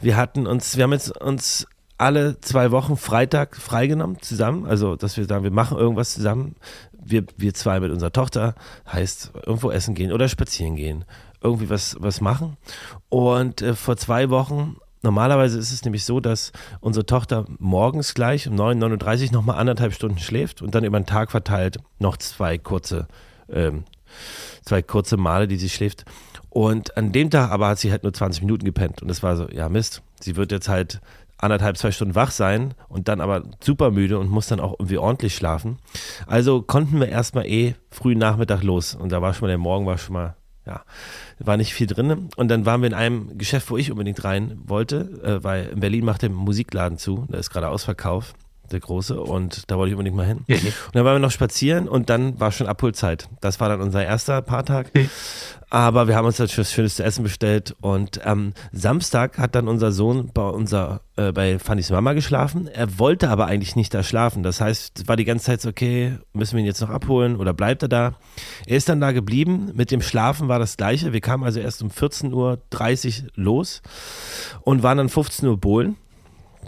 [0.00, 1.66] wir hatten uns, wir haben jetzt uns
[1.98, 6.56] alle zwei Wochen Freitag freigenommen zusammen, also dass wir sagen, wir machen irgendwas zusammen.
[7.06, 8.54] Wir, wir zwei mit unserer Tochter,
[8.90, 11.04] heißt irgendwo essen gehen oder spazieren gehen,
[11.42, 12.56] irgendwie was, was machen.
[13.10, 18.48] Und äh, vor zwei Wochen, normalerweise ist es nämlich so, dass unsere Tochter morgens gleich
[18.48, 22.56] um 9.39 Uhr nochmal anderthalb Stunden schläft und dann über den Tag verteilt noch zwei
[22.56, 23.06] kurze,
[23.50, 23.84] ähm,
[24.64, 26.04] zwei kurze Male, die sie schläft.
[26.50, 29.02] Und an dem Tag aber hat sie halt nur 20 Minuten gepennt.
[29.02, 31.00] Und es war so, ja Mist, sie wird jetzt halt
[31.38, 34.98] anderthalb, zwei Stunden wach sein und dann aber super müde und muss dann auch irgendwie
[34.98, 35.78] ordentlich schlafen.
[36.26, 38.94] Also konnten wir erstmal eh frühen Nachmittag los.
[38.94, 40.82] Und da war schon mal, der Morgen war schon mal, ja,
[41.38, 42.28] war nicht viel drin.
[42.36, 45.80] Und dann waren wir in einem Geschäft, wo ich unbedingt rein wollte, äh, weil in
[45.80, 47.26] Berlin macht der Musikladen zu.
[47.28, 48.32] Da ist gerade Ausverkauf,
[48.72, 49.20] der große.
[49.20, 50.44] Und da wollte ich unbedingt mal hin.
[50.46, 50.54] Mhm.
[50.56, 53.28] Und dann waren wir noch spazieren und dann war schon Abholzeit.
[53.40, 54.90] Das war dann unser erster Paartag.
[55.70, 57.74] Aber wir haben uns natürlich was Schönes zu essen bestellt.
[57.80, 62.68] Und am Samstag hat dann unser Sohn bei, unser, äh, bei Fannys Mama geschlafen.
[62.68, 64.42] Er wollte aber eigentlich nicht da schlafen.
[64.44, 67.36] Das heißt, es war die ganze Zeit so, okay, müssen wir ihn jetzt noch abholen
[67.36, 68.14] oder bleibt er da?
[68.66, 69.72] Er ist dann da geblieben.
[69.74, 71.12] Mit dem Schlafen war das Gleiche.
[71.12, 72.32] Wir kamen also erst um 14.30
[73.24, 73.82] Uhr los
[74.62, 75.96] und waren dann 15 Uhr bohlen.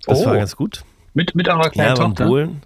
[0.06, 0.26] Das Oh.
[0.26, 0.84] war ganz gut.
[1.16, 2.26] Mit, mit eurer kleinen Ja, Tochter?
[2.26, 2.60] Bohlen.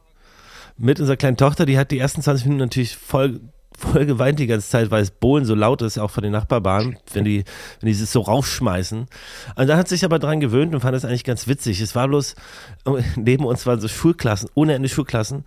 [0.76, 3.38] Mit unserer kleinen Tochter, die hat die ersten 20 Minuten natürlich voll,
[3.78, 6.98] voll geweint die ganze Zeit, weil es Bohlen so laut ist, auch von den Nachbarbaren,
[7.12, 7.44] wenn die,
[7.78, 9.06] wenn die es so rausschmeißen.
[9.54, 11.80] Und dann hat sich aber dran gewöhnt und fand das eigentlich ganz witzig.
[11.80, 12.34] Es war bloß,
[13.16, 15.44] neben uns waren so Schulklassen, ohne Ende Schulklassen.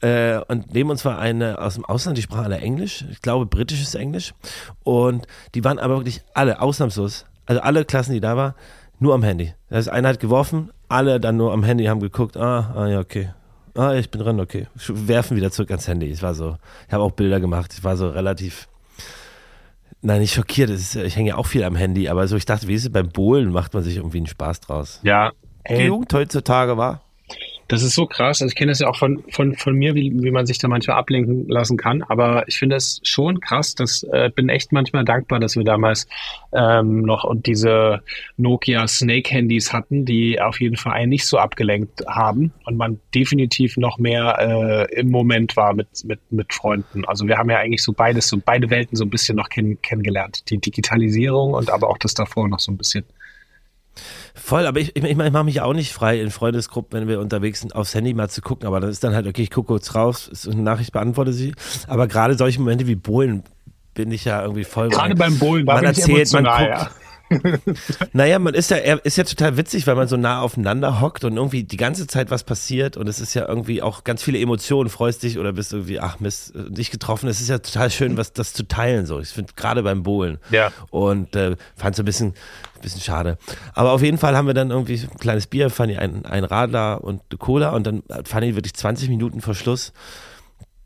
[0.00, 3.44] Äh, und neben uns war eine aus dem Ausland, die sprach alle Englisch, ich glaube
[3.44, 4.32] britisches Englisch.
[4.82, 8.54] Und die waren aber wirklich alle, ausnahmslos, also alle Klassen, die da waren,
[8.98, 9.52] nur am Handy.
[9.68, 13.00] Das heißt, einer hat geworfen, alle dann nur am Handy haben geguckt, ah, ah ja,
[13.00, 13.30] okay.
[13.74, 14.66] Ah, ich bin dran, okay.
[14.74, 16.06] Werfen wieder zurück ans Handy.
[16.06, 17.72] Ich war so, ich habe auch Bilder gemacht.
[17.72, 18.68] Ich war so relativ,
[20.02, 20.70] nein, nicht schockiert.
[20.70, 22.92] Ist, ich hänge ja auch viel am Handy, aber so, ich dachte, wie ist es
[22.92, 25.00] beim Bohlen, macht man sich irgendwie einen Spaß draus.
[25.02, 25.32] Ja.
[25.68, 27.02] Die Jugend heutzutage war.
[27.70, 28.42] Das ist so krass.
[28.42, 30.66] Also ich kenne das ja auch von, von, von mir, wie, wie man sich da
[30.66, 32.02] manchmal ablenken lassen kann.
[32.02, 33.76] Aber ich finde es schon krass.
[33.76, 36.08] Das äh, bin echt manchmal dankbar, dass wir damals
[36.52, 38.02] ähm, noch und diese
[38.36, 42.98] Nokia Snake Handys hatten, die auf jeden Fall einen nicht so abgelenkt haben und man
[43.14, 47.04] definitiv noch mehr äh, im Moment war mit, mit, mit Freunden.
[47.04, 49.80] Also wir haben ja eigentlich so beides, so beide Welten so ein bisschen noch kenn,
[49.80, 50.50] kennengelernt.
[50.50, 53.04] Die Digitalisierung und aber auch das davor noch so ein bisschen.
[54.34, 57.60] Voll, aber ich, ich, ich mache mich auch nicht frei in Freundesgruppen, wenn wir unterwegs
[57.60, 58.66] sind, aufs Handy mal zu gucken.
[58.66, 61.54] Aber das ist dann halt, okay, ich gucke kurz raus, ist eine Nachricht, beantworte sie.
[61.86, 63.42] Aber gerade solche Momente wie Bohlen
[63.94, 64.88] bin ich ja irgendwie voll.
[64.88, 66.60] Gerade beim Bohlen war man erzählt, man guckt.
[66.60, 66.90] Ja.
[68.12, 71.36] naja, man ist ja, ist ja total witzig, weil man so nah aufeinander hockt und
[71.36, 74.90] irgendwie die ganze Zeit was passiert und es ist ja irgendwie auch ganz viele Emotionen,
[74.90, 77.28] freust dich oder bist irgendwie, ach Mist, dich getroffen.
[77.28, 79.20] Es ist ja total schön, was das zu teilen so.
[79.20, 80.38] Ich finde gerade beim Bohlen.
[80.50, 80.72] Ja.
[80.90, 82.34] Und äh, fand es ein bisschen,
[82.80, 83.38] bisschen schade.
[83.74, 87.02] Aber auf jeden Fall haben wir dann irgendwie ein kleines Bier, Fanny ein, ein Radler
[87.02, 89.92] und eine Cola und dann Fanny wirklich 20 Minuten vor Schluss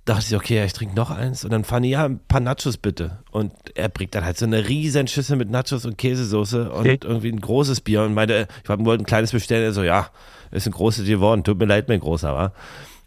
[0.05, 1.45] dachte ich, okay, ich trinke noch eins.
[1.45, 3.23] Und dann fand ich, ja, ein paar Nachos bitte.
[3.31, 6.99] Und er bringt dann halt so eine riesen Schüssel mit Nachos und Käsesoße und okay.
[7.03, 9.65] irgendwie ein großes Bier und meinte, ich wollte ein kleines bestellen.
[9.65, 10.11] Er so, ja,
[10.51, 11.43] ist ein großes geworden.
[11.43, 12.53] Tut mir leid, mein Großer, war.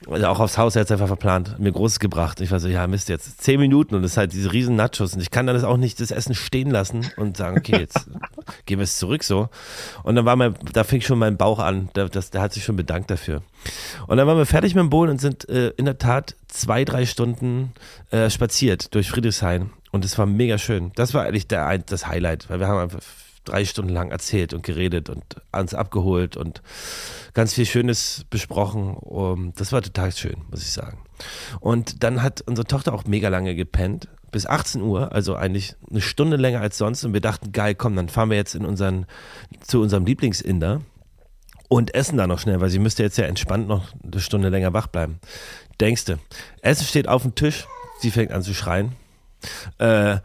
[0.06, 2.40] Also auch aufs Haus, er hat es einfach verplant, mir Großes gebracht.
[2.40, 5.16] Ich war so, ja, Mist, jetzt zehn Minuten und es ist halt diese riesen Nachos
[5.16, 8.08] und ich kann dann das auch nicht das Essen stehen lassen und sagen, okay, jetzt
[8.66, 9.50] gehen wir es zurück so.
[10.04, 12.64] Und dann war mein, da fing schon mein Bauch an, der, das, der hat sich
[12.64, 13.42] schon bedankt dafür.
[14.06, 16.86] Und dann waren wir fertig mit dem Bohlen und sind äh, in der Tat zwei,
[16.86, 17.74] drei Stunden
[18.12, 20.92] äh, spaziert durch Friedrichshain und es war mega schön.
[20.96, 23.02] Das war eigentlich der, das Highlight, weil wir haben einfach
[23.50, 26.62] drei Stunden lang erzählt und geredet und uns abgeholt und
[27.34, 29.52] ganz viel Schönes besprochen.
[29.56, 31.00] Das war total schön, muss ich sagen.
[31.60, 36.02] Und dann hat unsere Tochter auch mega lange gepennt, bis 18 Uhr, also eigentlich eine
[36.02, 37.04] Stunde länger als sonst.
[37.04, 39.06] Und wir dachten, geil, komm, dann fahren wir jetzt in unseren,
[39.62, 40.82] zu unserem Lieblingsinder
[41.70, 44.74] und essen da noch schnell, weil sie müsste jetzt ja entspannt noch eine Stunde länger
[44.74, 45.20] wach bleiben.
[45.80, 46.20] Denkste,
[46.62, 47.68] Essen steht auf dem Tisch,
[48.00, 48.94] sie fängt an zu schreien
[49.78, 50.17] äh,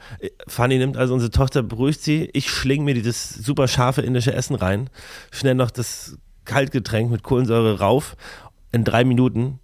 [0.46, 2.31] Fanny nimmt also unsere Tochter, beruhigt sie.
[2.33, 4.90] Ich schlinge mir dieses super scharfe indische Essen rein.
[5.31, 8.16] Schnell noch das Kaltgetränk mit Kohlensäure rauf
[8.72, 9.61] in drei Minuten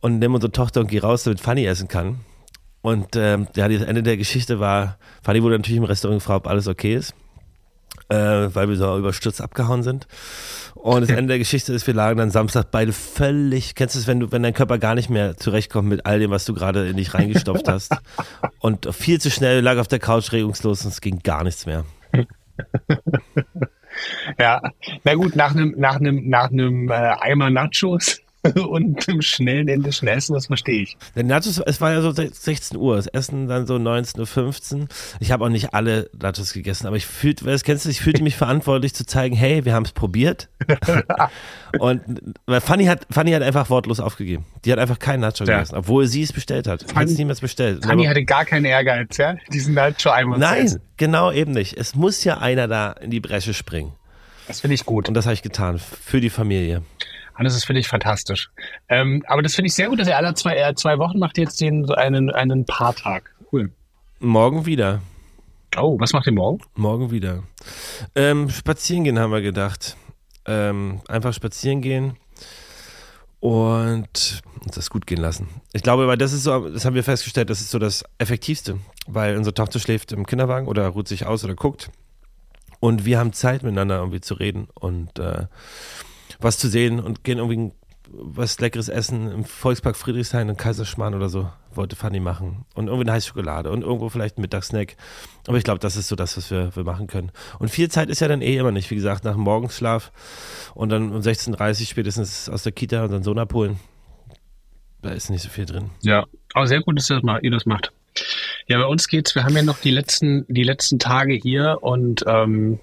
[0.00, 2.20] und nehme unsere Tochter und gehe raus, damit Fanny essen kann.
[2.80, 6.50] Und ähm, ja, das Ende der Geschichte war, Fanny wurde natürlich im Restaurant gefragt, ob
[6.50, 7.14] alles okay ist,
[8.08, 10.06] äh, weil wir so überstürzt abgehauen sind.
[10.74, 14.06] Und das Ende der Geschichte ist, wir lagen dann Samstag beide völlig, kennst du es,
[14.06, 16.88] wenn du, wenn dein Körper gar nicht mehr zurechtkommt mit all dem, was du gerade
[16.88, 17.96] in dich reingestopft hast.
[18.60, 21.84] Und viel zu schnell lag auf der Couch regungslos und es ging gar nichts mehr.
[24.38, 24.60] Ja,
[25.04, 28.20] na gut, nach einem, nach einem, nach einem äh, Eimer Nachos
[28.68, 30.96] und im schnellen indischen Essen, das verstehe ich.
[31.14, 34.88] Der Nachos, es war ja so 16 Uhr, das Essen dann so 19.15 Uhr.
[35.20, 38.22] Ich habe auch nicht alle Nachos gegessen, aber ich fühlte, das kennst du, ich fühlte
[38.22, 40.48] mich verantwortlich zu zeigen, hey, wir haben es probiert.
[41.78, 42.02] und
[42.46, 44.44] weil Fanny hat, Fanny hat einfach wortlos aufgegeben.
[44.64, 45.56] Die hat einfach keinen Nacho ja.
[45.56, 46.82] gegessen, obwohl sie es bestellt hat.
[46.82, 47.84] Fanny, hat es niemals bestellt.
[47.84, 51.76] Fanny hatte gar keinen Ehrgeiz, ja, diesen Nacho einmal Nein, genau eben nicht.
[51.76, 53.92] Es muss ja einer da in die Bresche springen.
[54.46, 55.08] Das finde ich gut.
[55.08, 56.82] Und das habe ich getan für die Familie.
[57.38, 58.50] Und das ist, finde ich, fantastisch.
[58.88, 61.38] Ähm, aber das finde ich sehr gut, dass ihr alle zwei, äh, zwei Wochen macht
[61.38, 63.34] jetzt den, einen, einen Paartag.
[63.52, 63.72] Cool.
[64.18, 65.02] Morgen wieder.
[65.76, 66.60] Oh, was macht ihr morgen?
[66.74, 67.42] Morgen wieder.
[68.14, 69.96] Ähm, spazieren gehen haben wir gedacht.
[70.46, 72.16] Ähm, einfach spazieren gehen
[73.40, 75.48] und uns das gut gehen lassen.
[75.72, 78.78] Ich glaube, weil das ist so, das haben wir festgestellt, das ist so das Effektivste,
[79.06, 81.90] weil unsere Tochter schläft im Kinderwagen oder ruht sich aus oder guckt
[82.80, 85.46] und wir haben Zeit miteinander irgendwie zu reden und äh,
[86.40, 87.72] was zu sehen und gehen irgendwie
[88.08, 92.64] was Leckeres essen im Volkspark Friedrichshain in Kaiserschmarrn oder so, wollte Fanny machen.
[92.74, 94.96] Und irgendwie eine heiße Schokolade und irgendwo vielleicht ein Mittagssnack.
[95.46, 97.32] Aber ich glaube, das ist so das, was wir, wir machen können.
[97.58, 98.90] Und viel Zeit ist ja dann eh immer nicht.
[98.90, 100.12] Wie gesagt, nach dem Morgenschlaf
[100.74, 103.78] und dann um 16.30 Uhr spätestens aus der Kita und dann Sohn abholen.
[105.02, 105.90] Da ist nicht so viel drin.
[106.02, 107.92] Ja, aber sehr gut, dass ihr das macht.
[108.66, 112.24] Ja, bei uns geht's, wir haben ja noch die letzten, die letzten Tage hier und
[112.26, 112.80] ähm,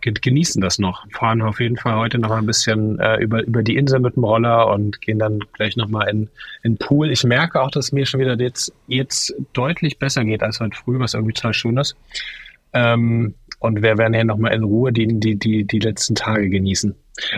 [0.00, 1.04] genießen das noch.
[1.12, 4.24] Fahren auf jeden Fall heute noch ein bisschen äh, über, über die Insel mit dem
[4.24, 6.28] Roller und gehen dann gleich nochmal in,
[6.62, 7.10] in den Pool.
[7.10, 10.76] Ich merke auch, dass es mir schon wieder jetzt, jetzt deutlich besser geht als heute
[10.76, 11.96] früh, was irgendwie total schön ist.
[12.72, 16.94] Ähm, und wir werden ja nochmal in Ruhe die, die, die, die letzten Tage genießen.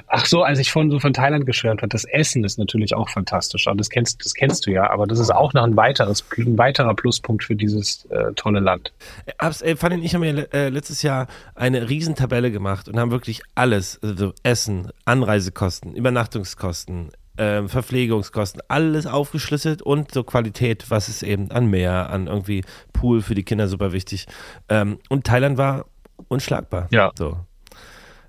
[0.08, 3.08] Ach so, als ich vorhin so von Thailand geschwärmt habe, das Essen ist natürlich auch
[3.08, 3.68] fantastisch.
[3.76, 6.94] Das kennst, das kennst du ja, aber das ist auch noch ein weiteres, ein weiterer
[6.94, 8.92] Pluspunkt für dieses äh, tolle Land.
[9.38, 13.10] Abs, äh, Fanny und ich haben ja äh, letztes Jahr eine Riesentabelle gemacht und haben
[13.10, 21.22] wirklich alles, also Essen, Anreisekosten, Übernachtungskosten, ähm, Verpflegungskosten, alles aufgeschlüsselt und so Qualität, was ist
[21.22, 24.26] eben an Meer, an irgendwie Pool für die Kinder super wichtig.
[24.68, 25.86] Ähm, und Thailand war
[26.28, 26.88] unschlagbar.
[26.90, 27.12] Ja.
[27.16, 27.36] So.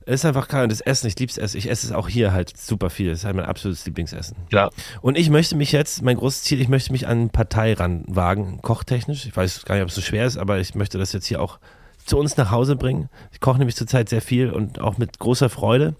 [0.06, 0.52] Es ist einfach.
[0.52, 1.58] Und das Essen, ich lieb's Essen.
[1.58, 3.10] Ich esse es auch hier halt super viel.
[3.12, 4.36] Das ist halt mein absolutes Lieblingsessen.
[4.52, 4.69] Ja.
[5.02, 9.25] Und ich möchte mich jetzt, mein großes Ziel, ich möchte mich an Partei ranwagen, kochtechnisch.
[9.25, 11.41] Ich weiß gar nicht, ob es so schwer ist, aber ich möchte das jetzt hier
[11.41, 11.60] auch
[12.06, 13.10] zu uns nach Hause bringen.
[13.32, 15.95] Ich koche nämlich zurzeit sehr viel und auch mit großer Freude.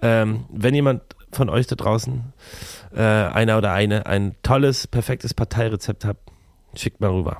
[0.00, 2.32] Ähm, wenn jemand von euch da draußen,
[2.94, 6.18] äh, einer oder eine, ein tolles, perfektes Parteirezept hat,
[6.74, 7.38] schickt mal rüber.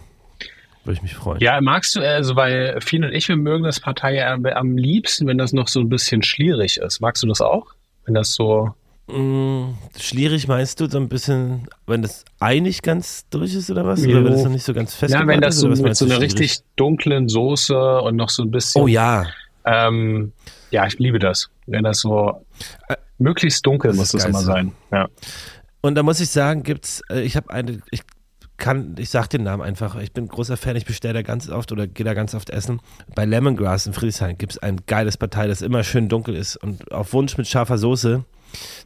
[0.88, 1.38] Würde ich mich freuen.
[1.40, 5.27] Ja, magst du, also weil Fien und ich, wir mögen das Partei am, am liebsten,
[5.27, 7.01] wenn das noch so ein bisschen schlierig ist.
[7.01, 7.66] Magst du das auch?
[8.07, 8.72] Wenn das so.
[9.07, 13.85] Mm, schwierig meinst du so ein bisschen, wenn das Ei nicht ganz durch ist oder
[13.85, 14.03] was?
[14.03, 14.12] Jo.
[14.12, 15.61] Oder wenn das noch nicht so ganz fest Ja, wenn das ist?
[15.61, 16.22] so mit so einer schwierig?
[16.22, 18.81] richtig dunklen Soße und noch so ein bisschen.
[18.81, 19.27] Oh ja,
[19.66, 20.33] Ähm,
[20.70, 21.51] ja, ich liebe das.
[21.66, 22.46] Wenn das so
[22.88, 24.72] Äh, möglichst dunkel das muss ist das immer sein.
[24.90, 25.07] Ja.
[25.83, 28.01] Und da muss ich sagen, gibt's, äh, ich habe eine, ich
[28.59, 31.73] kann, ich sag den Namen einfach, ich bin großer Fan, ich bestelle da ganz oft
[31.73, 32.81] oder gehe da ganz oft essen.
[33.14, 36.92] Bei Lemongrass in Friedrichshain gibt es ein geiles Partei, das immer schön dunkel ist und
[36.92, 38.25] auf Wunsch mit scharfer Soße.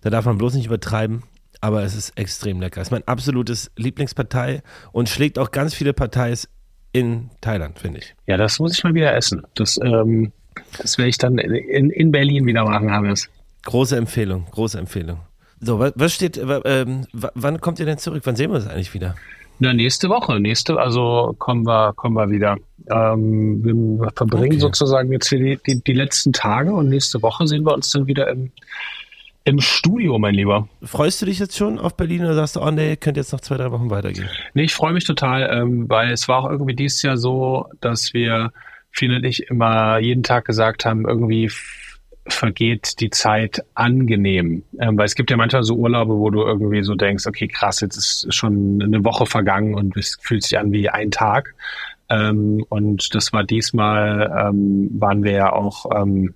[0.03, 1.23] Da darf man bloß nicht übertreiben,
[1.61, 2.81] aber es ist extrem lecker.
[2.81, 6.49] Es ist mein absolutes Lieblingspartei und schlägt auch ganz viele Parteis
[6.93, 8.15] in Thailand, finde ich.
[8.27, 9.43] ja, das muss ich mal wieder essen.
[9.55, 10.33] Das, ähm,
[10.77, 13.31] das werde ich dann in, in Berlin wieder machen, Hannes.
[13.63, 15.21] Große Empfehlung, große Empfehlung.
[15.61, 18.23] So, was, steht, äh, ähm, wann kommt ihr denn zurück?
[18.25, 19.15] Wann sehen wir uns eigentlich wieder?
[19.63, 20.41] Na, nächste Woche.
[20.41, 22.57] Nächste, also kommen wir, kommen wir wieder.
[22.91, 24.59] Ähm, wir verbringen Okay.
[24.59, 28.09] sozusagen jetzt hier die, die, die letzten Tage und nächste Woche sehen wir uns dann
[28.09, 28.51] wieder im,
[29.45, 30.69] im Studio, mein Lieber.
[30.83, 33.41] Freust du dich jetzt schon auf Berlin oder sagst du, oh nee, könnte jetzt noch
[33.41, 34.29] zwei, drei Wochen weitergehen?
[34.55, 38.13] Nee, ich freue mich total, ähm, weil es war auch irgendwie dieses Jahr so, dass
[38.15, 38.53] wir,
[38.91, 41.53] viele und ich, immer jeden Tag gesagt haben, irgendwie
[42.27, 44.63] vergeht die Zeit angenehm.
[44.79, 47.81] Ähm, weil es gibt ja manchmal so Urlaube, wo du irgendwie so denkst, okay, krass,
[47.81, 51.55] jetzt ist schon eine Woche vergangen und es fühlt sich an wie ein Tag.
[52.09, 56.35] Ähm, und das war diesmal, ähm, waren wir ja auch ähm,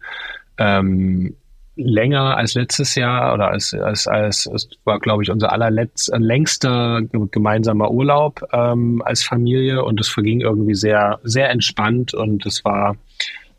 [0.59, 1.37] ähm,
[1.77, 6.17] länger als letztes Jahr oder als, als, als es war, glaube ich, unser allerletz, äh,
[6.17, 12.47] längster ge- gemeinsamer Urlaub ähm, als Familie und es verging irgendwie sehr, sehr entspannt und
[12.47, 12.97] es war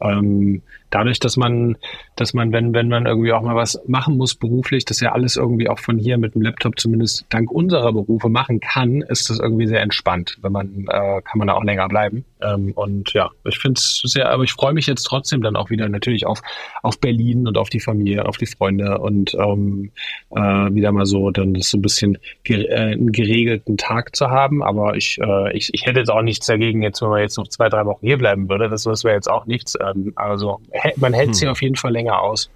[0.01, 1.77] ähm, dadurch, dass man,
[2.15, 5.35] dass man, wenn, wenn man irgendwie auch mal was machen muss beruflich, das ja alles
[5.35, 9.39] irgendwie auch von hier mit dem Laptop zumindest dank unserer Berufe machen kann, ist das
[9.39, 10.37] irgendwie sehr entspannt.
[10.41, 12.25] Wenn man, äh, kann man da auch länger bleiben.
[12.41, 15.69] Ähm, und ja, ich finde es sehr, aber ich freue mich jetzt trotzdem dann auch
[15.69, 16.41] wieder natürlich auf,
[16.83, 19.91] auf Berlin und auf die Familie, auf die Freunde und ähm,
[20.31, 24.29] äh, wieder mal so dann das so ein bisschen gere äh, einen geregelten Tag zu
[24.29, 24.63] haben.
[24.63, 27.47] Aber ich, äh, ich, ich hätte jetzt auch nichts dagegen, jetzt wenn man jetzt noch
[27.47, 28.69] zwei, drei Wochen hier bleiben würde.
[28.69, 29.77] Das, das wäre jetzt auch nichts.
[29.81, 30.59] Ähm, also
[30.97, 31.35] man hält Hm.
[31.35, 32.49] hier auf jeden Fall länger aus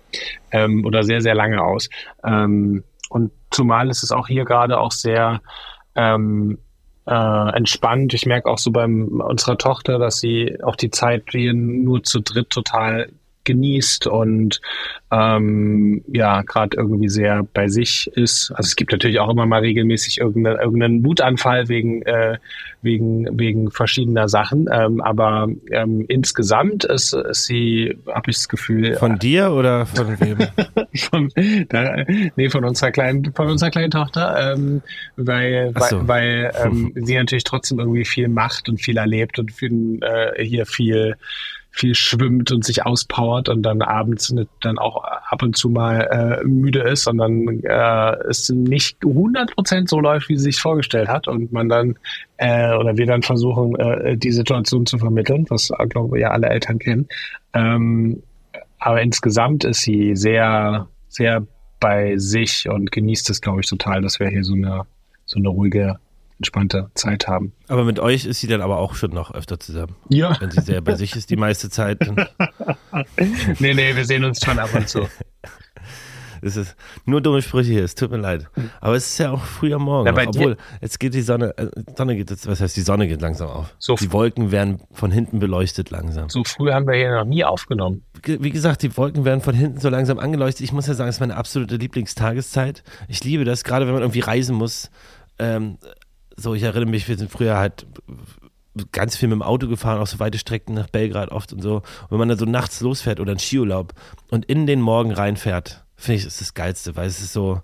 [0.52, 1.90] ähm, oder sehr, sehr lange aus.
[2.24, 5.42] Ähm, und zumal ist es auch hier gerade auch sehr
[5.96, 6.58] ähm,
[7.06, 8.14] äh, entspannt.
[8.14, 12.22] Ich merke auch so beim unserer Tochter, dass sie auch die Zeit hier nur zu
[12.22, 13.10] dritt total
[13.44, 14.62] genießt und
[15.12, 18.52] ähm, ja, gerade irgendwie sehr bei sich ist.
[18.52, 22.38] Also es gibt natürlich auch immer mal regelmäßig irgendeinen, irgendeinen Wutanfall wegen, äh,
[22.82, 24.70] wegen, wegen verschiedener Sachen.
[24.72, 30.20] Ähm, aber ähm, insgesamt ist, ist sie, habe ich das Gefühl, Von dir oder von
[30.20, 30.38] wem?
[31.10, 31.30] von,
[31.70, 32.06] da,
[32.38, 34.82] nee, von unserer kleinen, von unserer kleinen Tochter, ähm,
[35.18, 36.08] weil, so.
[36.08, 40.44] weil, weil ähm, sie natürlich trotzdem irgendwie viel macht und viel erlebt und viel, äh,
[40.44, 41.16] hier viel,
[41.72, 46.02] viel schwimmt und sich auspowert und dann abends nicht, dann auch ab und zu mal
[46.42, 51.08] äh, müde ist und dann äh, es nicht 100% so läuft, wie sie sich vorgestellt
[51.08, 51.98] hat und man dann
[52.38, 56.32] äh, oder wir dann versuchen, äh, die Situation zu vermitteln, was äh, glaube ich ja
[56.32, 57.08] alle Eltern kennen.
[57.54, 58.22] Ähm,
[58.80, 61.46] aber insgesamt ist sie sehr, sehr
[61.80, 64.84] bei sich und genießt es, glaube ich, total, dass wir hier so eine,
[65.26, 65.98] so eine ruhige,
[66.42, 67.54] entspannte Zeit haben.
[67.68, 69.96] Aber mit euch ist sie dann aber auch schon noch öfter zusammen.
[70.10, 70.36] Ja.
[70.40, 72.00] Wenn sie sehr bei sich ist die meiste Zeit,
[73.60, 75.08] nee, nee, wir sehen uns schon ab und zu.
[76.42, 76.76] ist es
[77.06, 77.84] nur dumme Sprüche hier.
[77.84, 78.48] Es tut mir leid.
[78.80, 80.08] Aber es ist ja auch früh am Morgen.
[80.16, 83.22] Ja, Obwohl, jetzt geht die Sonne, äh, Sonne geht jetzt, was heißt, die Sonne geht
[83.22, 83.76] langsam auf.
[83.78, 86.30] So die Wolken werden von hinten beleuchtet langsam.
[86.30, 88.04] So früh haben wir hier noch nie aufgenommen.
[88.24, 90.62] Ge- Wie gesagt, die Wolken werden von hinten so langsam angeleuchtet.
[90.62, 92.84] Ich muss ja sagen, es ist meine absolute Lieblingstageszeit.
[93.08, 94.90] Ich liebe das, gerade wenn man irgendwie reisen muss.
[95.38, 95.78] Ähm,
[96.42, 97.86] so, ich erinnere mich, wir sind früher halt
[98.92, 101.78] ganz viel mit dem Auto gefahren, auch so weite Strecken nach Belgrad oft und so.
[101.78, 103.94] Und wenn man dann so nachts losfährt oder einen Skiurlaub
[104.30, 107.62] und in den Morgen reinfährt, finde ich, ist das Geilste, weil es ist so,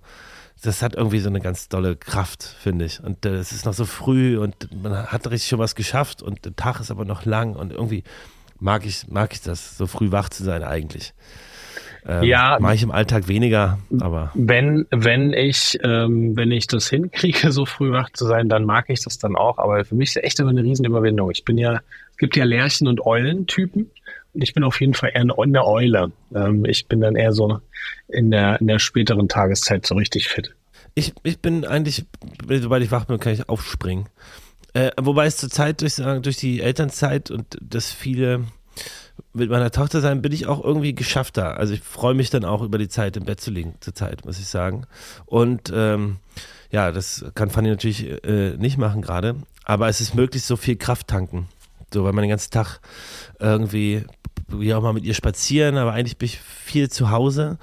[0.61, 3.01] das hat irgendwie so eine ganz dolle Kraft, finde ich.
[3.01, 6.45] Und äh, es ist noch so früh und man hat richtig schon was geschafft und
[6.45, 8.03] der Tag ist aber noch lang und irgendwie
[8.59, 11.13] mag ich, mag ich das, so früh wach zu sein eigentlich.
[12.07, 12.57] Ähm, Ja.
[12.59, 17.65] Mache ich im Alltag weniger, aber Wenn, wenn ich, ähm, wenn ich das hinkriege, so
[17.65, 19.57] früh wach zu sein, dann mag ich das dann auch.
[19.57, 21.29] Aber für mich ist es echt immer eine Riesenüberwindung.
[21.31, 23.91] Ich bin ja, es gibt ja Lerchen- und Eulentypen.
[24.33, 26.11] Und ich bin auf jeden Fall eher eine Eule.
[26.33, 27.59] Ähm, ich bin dann eher so
[28.07, 30.53] in der, in der späteren Tageszeit so richtig fit.
[30.95, 32.05] ich, ich bin eigentlich,
[32.47, 34.07] sobald ich wach bin, kann ich aufspringen.
[34.73, 38.43] Äh, wobei es zur Zeit durch, durch die Elternzeit und das viele
[39.33, 41.57] mit meiner Tochter sein, bin ich auch irgendwie geschaffter.
[41.57, 44.25] Also ich freue mich dann auch über die Zeit im Bett zu liegen, zur Zeit,
[44.25, 44.85] muss ich sagen.
[45.25, 46.17] Und ähm,
[46.71, 50.75] ja, das kann Fanny natürlich äh, nicht machen gerade, aber es ist möglich, so viel
[50.75, 51.47] Kraft tanken.
[51.93, 52.79] So, weil man den ganzen Tag
[53.39, 54.03] irgendwie,
[54.49, 57.57] wie auch mal mit ihr spazieren, aber eigentlich bin ich viel zu Hause.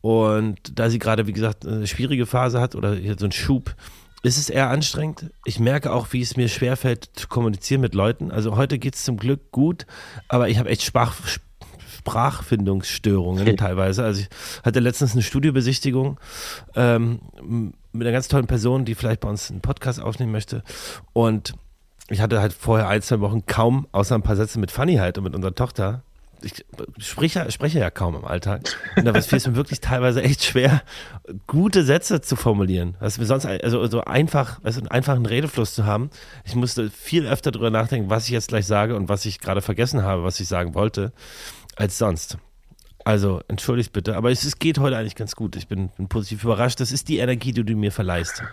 [0.00, 3.74] Und da sie gerade, wie gesagt, eine schwierige Phase hat oder so einen Schub,
[4.22, 5.30] ist es eher anstrengend.
[5.44, 8.30] Ich merke auch, wie es mir schwerfällt, zu kommunizieren mit Leuten.
[8.30, 9.86] Also heute geht es zum Glück gut,
[10.28, 11.14] aber ich habe echt Sprach,
[11.98, 14.04] Sprachfindungsstörungen teilweise.
[14.04, 14.28] Also ich
[14.64, 16.18] hatte letztens eine Studiobesichtigung
[16.74, 17.20] ähm,
[17.92, 20.62] mit einer ganz tollen Person, die vielleicht bei uns einen Podcast aufnehmen möchte.
[21.12, 21.54] Und
[22.08, 25.18] ich hatte halt vorher ein, zwei Wochen kaum, außer ein paar Sätze mit Fanny halt
[25.18, 26.02] und mit unserer Tochter.
[26.42, 26.64] Ich
[26.98, 28.62] spreche, spreche ja kaum im Alltag.
[28.96, 30.82] Und da fiel es mir wirklich teilweise echt schwer,
[31.46, 32.96] gute Sätze zu formulieren.
[33.00, 36.10] Was mir sonst, also so einfach, also einen einfachen Redefluss zu haben.
[36.44, 39.60] Ich musste viel öfter darüber nachdenken, was ich jetzt gleich sage und was ich gerade
[39.60, 41.12] vergessen habe, was ich sagen wollte,
[41.76, 42.38] als sonst.
[43.04, 45.56] Also, entschuldigt bitte, aber es, es geht heute eigentlich ganz gut.
[45.56, 46.78] Ich bin, bin positiv überrascht.
[46.80, 48.42] Das ist die Energie, die du mir verleihst.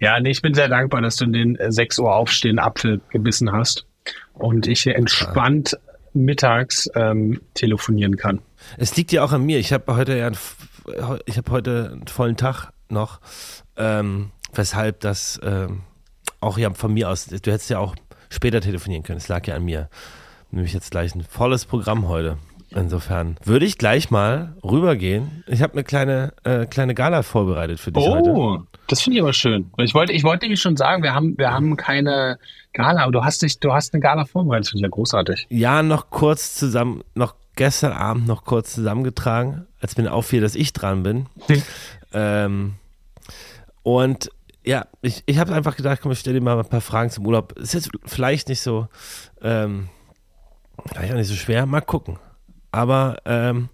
[0.00, 3.52] Ja, nee, ich bin sehr dankbar, dass du den äh, 6 Uhr aufstehen Apfel gebissen
[3.52, 3.86] hast
[4.32, 5.78] und ich entspannt
[6.12, 8.40] mittags ähm, telefonieren kann.
[8.76, 9.58] Es liegt ja auch an mir.
[9.58, 10.38] Ich habe heute ja, einen,
[11.26, 13.20] ich habe heute einen vollen Tag noch,
[13.76, 15.82] ähm, weshalb das ähm,
[16.40, 17.26] auch ja von mir aus.
[17.26, 17.94] Du hättest ja auch
[18.30, 19.18] später telefonieren können.
[19.18, 19.88] Es lag ja an mir.
[20.50, 22.38] Nämlich jetzt gleich ein volles Programm heute.
[22.70, 25.44] Insofern würde ich gleich mal rübergehen.
[25.48, 28.30] Ich habe eine kleine, äh, kleine Gala vorbereitet für dich heute.
[28.30, 29.70] Oh, das finde ich aber schön.
[29.78, 32.40] Ich wollte, ich wollte nämlich schon sagen, wir haben, wir haben keine
[32.72, 34.64] Gala, aber du hast dich, du hast eine Gala vorbereitet.
[34.64, 35.46] Das finde ich ja großartig.
[35.48, 40.72] Ja, noch kurz zusammen, noch gestern Abend noch kurz zusammengetragen, als mir auffiel, dass ich
[40.72, 41.26] dran bin.
[41.46, 41.62] Hm.
[42.12, 42.74] Ähm,
[43.84, 44.30] und
[44.64, 47.26] ja, ich, ich habe einfach gedacht, komm, ich stelle dir mal ein paar Fragen zum
[47.26, 47.56] Urlaub.
[47.58, 48.88] Ist jetzt vielleicht nicht so,
[49.40, 49.88] ähm,
[50.86, 52.18] vielleicht auch nicht so schwer, mal gucken.
[52.72, 53.68] Aber ähm,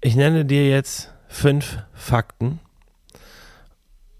[0.00, 2.58] ich nenne dir jetzt fünf Fakten,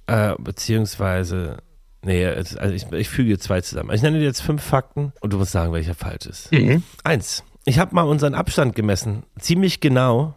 [0.06, 1.58] äh, beziehungsweise,
[2.02, 3.90] nee, also ich, ich füge zwei zusammen.
[3.92, 6.52] Ich nenne dir jetzt fünf Fakten und du musst sagen, welcher falsch ist.
[6.52, 6.82] Mhm.
[7.04, 7.44] Eins.
[7.64, 9.22] Ich habe mal unseren Abstand gemessen.
[9.38, 10.34] Ziemlich genau.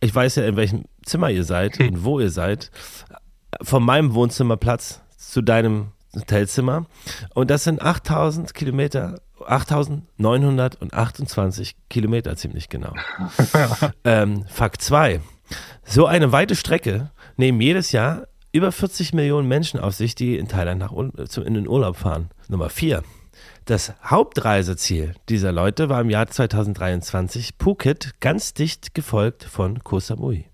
[0.00, 1.88] Ich weiß ja, in welchem Zimmer ihr seid Hm.
[1.88, 2.70] und wo ihr seid.
[3.62, 6.86] Von meinem Wohnzimmerplatz zu deinem Hotelzimmer.
[7.32, 12.92] Und das sind 8000 Kilometer, 8928 Kilometer ziemlich genau.
[14.04, 15.20] ähm, Fakt 2.
[15.84, 20.46] So eine weite Strecke nehmen jedes Jahr über 40 Millionen Menschen auf sich, die in
[20.46, 22.30] Thailand nach, in den Urlaub fahren.
[22.48, 23.02] Nummer 4.
[23.64, 30.44] Das Hauptreiseziel dieser Leute war im Jahr 2023 Phuket, ganz dicht gefolgt von Koh Samui.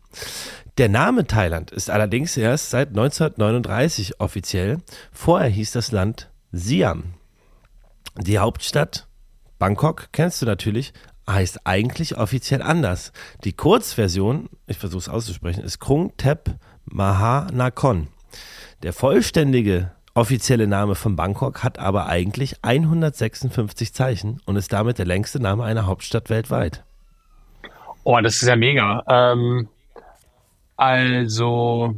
[0.78, 4.78] Der Name Thailand ist allerdings erst seit 1939 offiziell.
[5.12, 7.14] Vorher hieß das Land Siam.
[8.16, 9.08] Die Hauptstadt
[9.58, 10.94] Bangkok, kennst du natürlich,
[11.28, 13.12] heißt eigentlich offiziell anders.
[13.44, 16.56] Die Kurzversion, ich versuche es auszusprechen, ist Krung Thep
[16.92, 18.08] Maha Nakhon.
[18.82, 25.06] Der vollständige offizielle Name von Bangkok hat aber eigentlich 156 Zeichen und ist damit der
[25.06, 26.84] längste Name einer Hauptstadt weltweit.
[28.04, 29.04] Oh, das ist ja mega.
[29.08, 29.68] Ähm,
[30.76, 31.94] also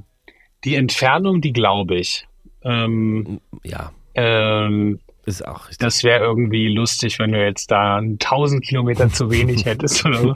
[0.65, 2.27] die Entfernung, die glaube ich.
[2.65, 5.79] Ähm, Ja, ähm, ist auch richtig.
[5.79, 10.35] das wäre irgendwie lustig, wenn du jetzt da 1000 Kilometer zu wenig hättest oder so.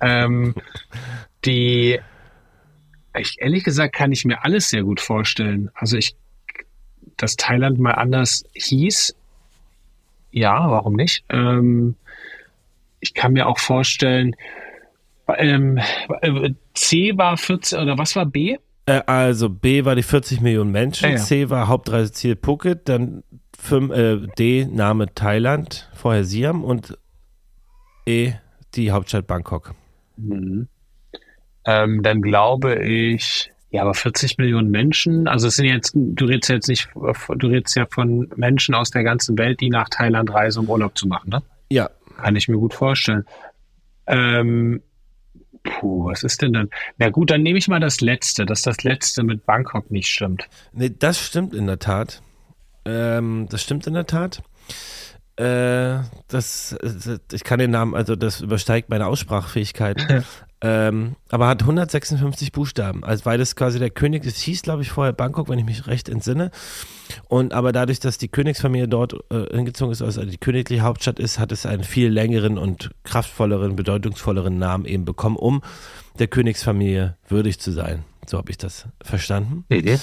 [0.00, 0.54] ähm,
[1.44, 1.98] die,
[3.16, 5.70] ich, ehrlich gesagt, kann ich mir alles sehr gut vorstellen.
[5.74, 6.14] Also ich,
[7.16, 9.14] dass Thailand mal anders hieß,
[10.30, 11.24] ja, warum nicht?
[11.30, 11.96] Ähm,
[13.00, 14.36] ich kann mir auch vorstellen,
[15.36, 15.78] ähm,
[16.22, 18.56] äh, C war 14 oder was war B?
[18.86, 21.22] Äh, also B war die 40 Millionen Menschen, Ja, ja.
[21.22, 23.22] C war Hauptreiseziel Phuket, dann
[23.58, 26.96] fünf, äh, D Name Thailand, vorher Siam und
[28.06, 28.32] E
[28.74, 29.74] die Hauptstadt Bangkok.
[31.70, 36.48] Ähm, dann glaube ich, ja, aber 40 Millionen Menschen, also es sind jetzt, du redest
[36.48, 40.60] jetzt nicht, du redest ja von Menschen aus der ganzen Welt, die nach Thailand reisen,
[40.60, 41.42] um Urlaub zu machen, ne?
[41.68, 43.26] Ja, Kann ich mir gut vorstellen.
[44.06, 44.80] Ähm,
[45.62, 46.70] puh, was ist denn dann?
[46.96, 50.48] Na gut, dann nehme ich mal das letzte, dass das letzte mit Bangkok nicht stimmt.
[50.72, 52.22] nee, das stimmt in der Tat.
[52.86, 54.42] Ähm, das stimmt in der Tat.
[55.36, 55.98] Äh,
[56.28, 56.74] das,
[57.30, 60.24] ich kann den Namen, also das übersteigt meine Aussprachfähigkeiten.
[60.60, 63.04] ähm, aber hat 156 Buchstaben.
[63.04, 65.86] Also weil das quasi der König, es hieß glaube ich vorher Bangkok, wenn ich mich
[65.86, 66.50] recht entsinne.
[67.28, 71.38] Und aber dadurch, dass die Königsfamilie dort äh, hingezogen ist, also die königliche Hauptstadt ist,
[71.38, 75.62] hat es einen viel längeren und kraftvolleren, bedeutungsvolleren Namen eben bekommen, um
[76.18, 78.04] der Königsfamilie würdig zu sein.
[78.26, 79.64] So habe ich das verstanden.
[79.68, 79.98] Mhm.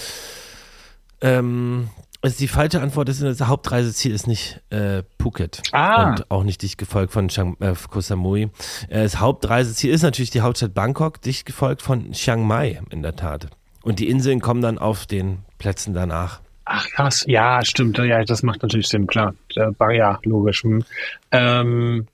[1.21, 1.89] Ähm,
[2.25, 6.09] also die falsche Antwort ist, das Hauptreiseziel ist nicht äh, Phuket Ah.
[6.09, 8.49] und auch nicht dicht gefolgt von Chiang, äh, Koh Samui.
[8.89, 13.15] Äh, das Hauptreiseziel ist natürlich die Hauptstadt Bangkok, dicht gefolgt von Chiang Mai in der
[13.15, 13.47] Tat.
[13.83, 16.41] Und die Inseln kommen dann auf den Plätzen danach.
[16.65, 17.99] Ach krass, ja, stimmt.
[17.99, 19.35] Ja, das macht natürlich Sinn, klar.
[19.55, 20.63] Äh, ja, logisch.
[20.63, 20.83] Hm.
[21.31, 22.07] Ähm,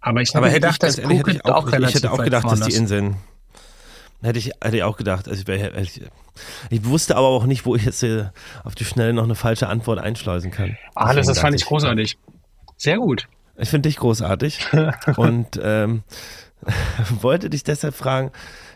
[0.00, 1.96] aber ich Aber hätte gedacht, ich, dass ehrlich, hätte Phuket ich auch, auch ich relativ
[1.96, 2.74] hätte auch gedacht, dass die.
[2.74, 3.16] Inseln
[4.22, 5.28] hätte ich, hätte ich auch gedacht.
[5.28, 6.00] Also ich, wär- ich,
[6.70, 8.26] ich wusste aber auch nicht, wo ich jetzt äh,
[8.64, 10.76] auf die Schnelle noch eine falsche Antwort einschleusen kann.
[10.94, 12.18] Ah, das, Deswegen das fand ich großartig.
[12.76, 13.28] Sehr gut.
[13.56, 14.66] Ich finde dich großartig
[15.16, 16.02] und ähm,
[17.20, 18.30] wollte dich deshalb fragen,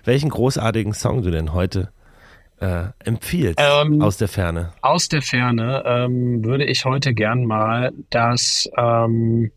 [0.04, 1.90] welchen großartigen Song du denn heute
[2.60, 4.72] äh, empfiehlst Ähm, aus der Ferne.
[4.82, 9.50] Aus der Ferne ähm, würde ich heute gern mal das, ähm,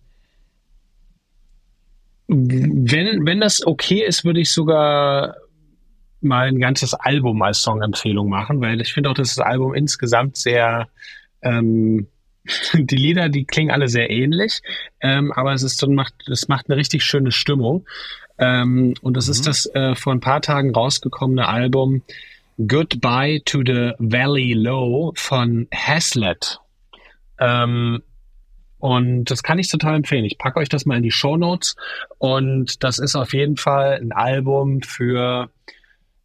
[2.28, 5.36] wenn, wenn das okay ist, würde ich sogar
[6.26, 10.38] mal ein ganzes Album als Songempfehlung machen, weil ich finde auch, dass das Album insgesamt
[10.38, 10.90] sehr,
[11.42, 12.08] ähm,
[12.74, 14.62] die Lieder, die klingen alle sehr ähnlich,
[15.02, 17.86] ähm, aber es ist so, macht, es macht eine richtig schöne Stimmung.
[18.38, 22.02] Ähm, und das ist das äh, vor ein paar Tagen rausgekommene Album
[22.58, 26.60] Goodbye to the Valley Low von Hazlitt.
[27.40, 28.02] Ähm,
[28.80, 30.26] und das kann ich total empfehlen.
[30.26, 31.76] Ich packe euch das mal in die Show Notes.
[32.18, 35.50] Und das ist auf jeden Fall ein Album für,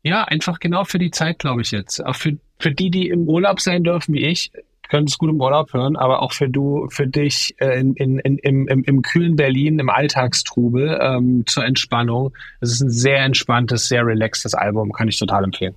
[0.03, 2.05] ja, einfach genau für die Zeit, glaube ich jetzt.
[2.05, 4.51] Auch für, für die, die im Urlaub sein dürfen, wie ich,
[4.89, 8.19] können es gut im Urlaub hören, aber auch für du, für dich äh, in, in,
[8.19, 12.33] in, im, im, im kühlen Berlin, im Alltagstrubel ähm, zur Entspannung.
[12.61, 15.75] Es ist ein sehr entspanntes, sehr relaxtes Album, kann ich total empfehlen.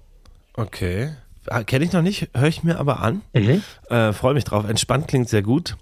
[0.56, 1.12] Okay.
[1.66, 3.22] Kenne ich noch nicht, höre ich mir aber an.
[3.90, 4.68] Äh, Freue mich drauf.
[4.68, 5.76] Entspannt klingt sehr gut.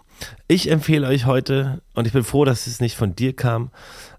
[0.47, 3.71] Ich empfehle euch heute, und ich bin froh, dass es nicht von dir kam,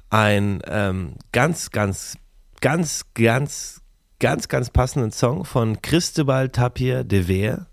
[0.09, 2.17] ein ähm, ganz, ganz,
[2.61, 3.82] ganz, ganz,
[4.23, 7.67] ganz, ganz passenden Song von Cristobal Tapia de Ver.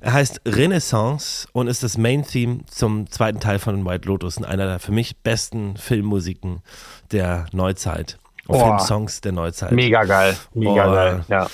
[0.00, 4.78] Er heißt Renaissance und ist das Main-Theme zum zweiten Teil von White Lotus einer der
[4.80, 6.60] für mich besten Filmmusiken
[7.12, 8.18] der Neuzeit.
[8.48, 8.58] Oh.
[8.58, 9.70] Filmsongs der Neuzeit.
[9.70, 10.94] Mega geil, mega Oh.
[10.94, 11.46] geil, ja.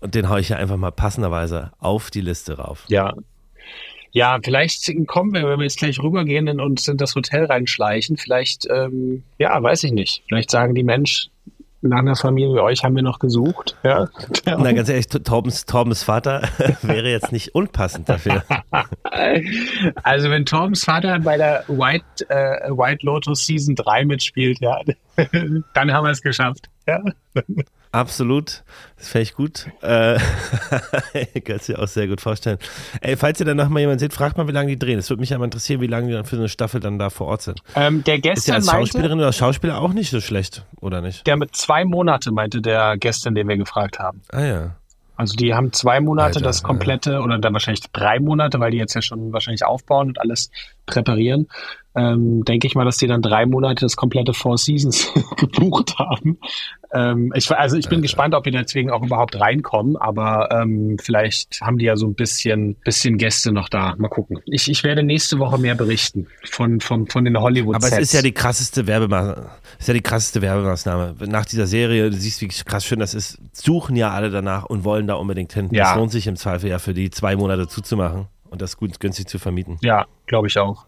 [0.00, 2.84] Und den hau ich ja einfach mal passenderweise auf die Liste rauf.
[2.88, 3.14] Ja.
[4.12, 8.18] Ja, vielleicht kommen wir, wenn wir jetzt gleich rübergehen und uns in das Hotel reinschleichen,
[8.18, 10.22] vielleicht, ähm, ja, weiß ich nicht.
[10.28, 11.30] Vielleicht sagen die Mensch,
[11.82, 13.76] nach einer Familie wie euch haben wir noch gesucht.
[13.82, 14.08] Ja.
[14.44, 16.42] Na, ganz ehrlich, Torbens, Torbens Vater
[16.82, 18.42] wäre jetzt nicht unpassend dafür.
[20.02, 24.80] Also wenn Toms Vater bei der White, äh, White Lotus Season 3 mitspielt, ja,
[25.74, 26.68] dann haben wir es geschafft.
[26.86, 27.02] Ja.
[27.92, 28.62] Absolut.
[28.96, 29.66] Das fände ich gut.
[29.82, 30.18] Äh,
[31.44, 32.58] kannst du dir auch sehr gut vorstellen.
[33.00, 34.98] Ey, falls ihr danach mal jemanden seht, fragt mal, wie lange die drehen.
[34.98, 36.98] Es würde mich ja mal interessieren, wie lange die dann für so eine Staffel dann
[36.98, 37.60] da vor Ort sind.
[37.74, 41.00] Ähm, der Ist ja gestern als meinte, Schauspielerin oder Schauspieler auch nicht so schlecht, oder
[41.00, 41.26] nicht?
[41.26, 44.22] der mit zwei Monate meinte der gestern, den wir gefragt haben.
[44.30, 44.76] Ah ja.
[45.16, 48.78] Also die haben zwei Monate Alter, das komplette oder dann wahrscheinlich drei Monate, weil die
[48.78, 50.50] jetzt ja schon wahrscheinlich aufbauen und alles
[50.90, 51.46] präparieren.
[51.96, 56.38] Ähm, denke ich mal, dass die dann drei Monate das komplette Four Seasons gebucht haben.
[56.92, 58.02] Ähm, ich, also ich bin Alter.
[58.02, 62.14] gespannt, ob wir deswegen auch überhaupt reinkommen, aber ähm, vielleicht haben die ja so ein
[62.14, 63.96] bisschen, bisschen Gäste noch da.
[63.98, 64.38] Mal gucken.
[64.46, 68.02] Ich, ich werde nächste Woche mehr berichten von, von, von den Hollywood Aber es Sets.
[68.02, 69.50] ist ja die krasseste Werbemaßnahme.
[69.80, 71.16] Ist ja die krasseste Werbemaßnahme.
[71.26, 74.84] Nach dieser Serie, du siehst, wie krass schön das ist, suchen ja alle danach und
[74.84, 75.70] wollen da unbedingt hin.
[75.72, 75.86] Ja.
[75.86, 79.28] Das lohnt sich im Zweifel ja für die zwei Monate zuzumachen und das gut günstig
[79.28, 79.78] zu vermieten.
[79.82, 80.86] Ja, glaube ich auch.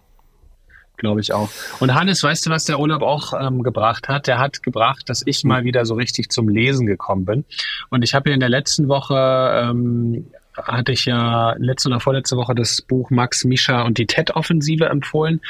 [0.96, 1.48] Glaube ich auch.
[1.80, 4.26] Und Hannes, weißt du, was der Urlaub auch ähm, gebracht hat?
[4.26, 7.44] Der hat gebracht, dass ich mal wieder so richtig zum Lesen gekommen bin.
[7.90, 12.36] Und ich habe ja in der letzten Woche, ähm, hatte ich ja letzte oder vorletzte
[12.36, 15.40] Woche das Buch Max Mischa und die TED-Offensive empfohlen.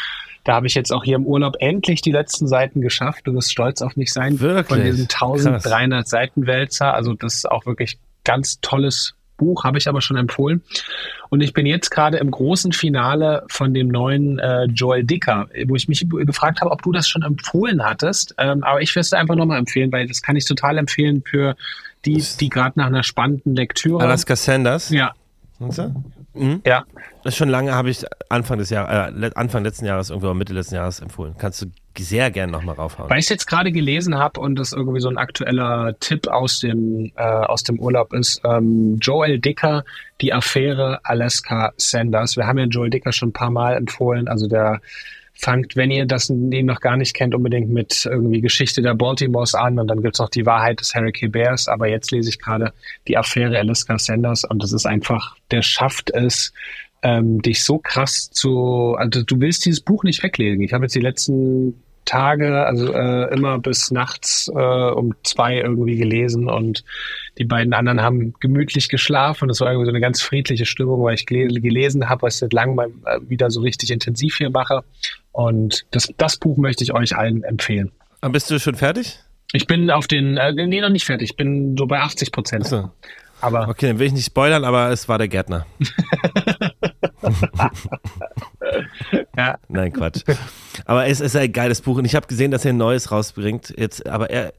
[0.45, 3.27] Da habe ich jetzt auch hier im Urlaub endlich die letzten Seiten geschafft.
[3.27, 4.41] Du wirst stolz auf mich sein.
[4.41, 4.67] Wirklich?
[4.69, 5.47] Von diesen Krass.
[5.47, 6.95] 1300 Seiten Wälzer.
[6.95, 10.63] Also das ist auch wirklich ganz tolles Buch, habe ich aber schon empfohlen.
[11.31, 15.75] Und ich bin jetzt gerade im großen Finale von dem neuen äh, Joel Dicker, wo
[15.75, 18.35] ich mich gefragt habe, ob du das schon empfohlen hattest.
[18.39, 21.57] Ähm, aber ich würde es einfach nochmal empfehlen, weil das kann ich total empfehlen für
[22.05, 24.03] die, die gerade nach einer spannenden Lektüre.
[24.03, 24.91] Alaska Sanders?
[24.91, 25.15] Ja?
[26.35, 26.63] Mhm.
[26.67, 26.85] Ja.
[27.25, 30.77] Das schon lange, habe ich Anfang des Jahres, äh, Anfang letzten Jahres, irgendwo Mitte letzten
[30.77, 31.35] Jahres empfohlen.
[31.39, 31.67] Kannst du
[31.99, 33.11] sehr gern nochmal raufhauen.
[33.11, 36.61] Weil ich es jetzt gerade gelesen habe und das irgendwie so ein aktueller Tipp aus
[36.61, 39.85] dem, äh, aus dem Urlaub ist, ähm, Joel Dicker,
[40.21, 42.37] die Affäre Alaska Sanders.
[42.37, 44.81] Wir haben ja Joel Dicker schon ein paar Mal empfohlen, also der
[45.35, 49.55] fangt, wenn ihr das den noch gar nicht kennt, unbedingt mit irgendwie Geschichte der Baltimores
[49.55, 52.73] an und dann gibt's noch die Wahrheit des Hurricane Bears, aber jetzt lese ich gerade
[53.09, 56.53] die Affäre Alaska Sanders und das ist einfach, der schafft es,
[57.03, 60.63] ähm, dich so krass zu, also du willst dieses Buch nicht weglegen.
[60.63, 65.97] Ich habe jetzt die letzten Tage, also äh, immer bis nachts äh, um zwei irgendwie
[65.97, 66.85] gelesen und
[67.39, 71.15] die beiden anderen haben gemütlich geschlafen es war irgendwie so eine ganz friedliche Stimmung, weil
[71.15, 74.51] ich gel gelesen habe, was ich seit langem mal äh, wieder so richtig intensiv hier
[74.51, 74.83] mache
[75.31, 77.93] und das, das Buch möchte ich euch allen empfehlen.
[78.21, 79.21] Aber bist du schon fertig?
[79.53, 82.65] Ich bin auf den, äh, nee, noch nicht fertig, ich bin so bei 80 Prozent.
[82.65, 82.91] Achso.
[83.41, 85.67] Aber Okay, dann will ich nicht spoilern, aber es war der Gärtner.
[89.37, 90.23] ja, Nein, Quatsch.
[90.85, 93.75] Aber es ist ein geiles Buch und ich habe gesehen, dass er ein neues rausbringt.
[93.77, 94.53] Jetzt, aber er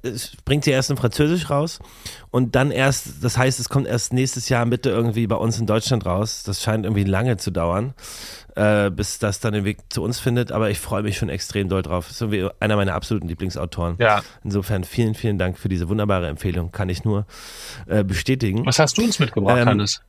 [0.46, 1.80] bringt sie erst in Französisch raus
[2.32, 5.66] und dann erst, das heißt, es kommt erst nächstes Jahr Mitte irgendwie bei uns in
[5.66, 6.44] Deutschland raus.
[6.44, 7.94] Das scheint irgendwie lange zu dauern,
[8.56, 10.52] äh, bis das dann den Weg zu uns findet.
[10.52, 12.10] Aber ich freue mich schon extrem doll drauf.
[12.10, 13.96] Ist irgendwie einer meiner absoluten Lieblingsautoren.
[14.00, 14.22] ja.
[14.44, 16.72] Insofern vielen, vielen Dank für diese wunderbare Empfehlung.
[16.72, 17.26] Kann ich nur
[17.88, 18.66] äh, bestätigen.
[18.66, 20.02] Was hast du uns mitgebracht, Ähm, Hannes?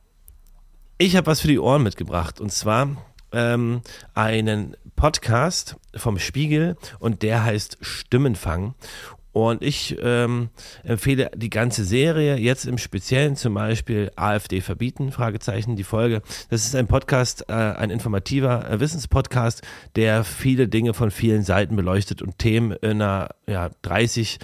[0.97, 2.87] Ich habe was für die Ohren mitgebracht und zwar
[3.33, 3.81] ähm,
[4.13, 8.75] einen Podcast vom Spiegel und der heißt Stimmenfang.
[9.33, 10.51] Und ich ähm,
[10.83, 16.21] empfehle die ganze Serie, jetzt im Speziellen zum Beispiel AfD verbieten, Fragezeichen, die Folge.
[16.49, 19.63] Das ist ein Podcast, äh, ein informativer äh, Wissenspodcast,
[19.97, 24.39] der viele Dinge von vielen Seiten beleuchtet und Themen in einer ja, 30,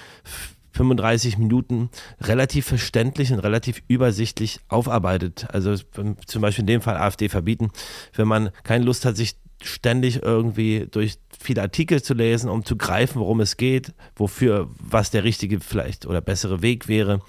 [0.73, 5.47] 35 Minuten relativ verständlich und relativ übersichtlich aufarbeitet.
[5.51, 7.71] Also zum Beispiel in dem Fall AfD verbieten,
[8.15, 12.75] wenn man keine Lust hat, sich ständig irgendwie durch viele Artikel zu lesen, um zu
[12.75, 17.21] greifen, worum es geht, wofür, was der richtige vielleicht oder bessere Weg wäre,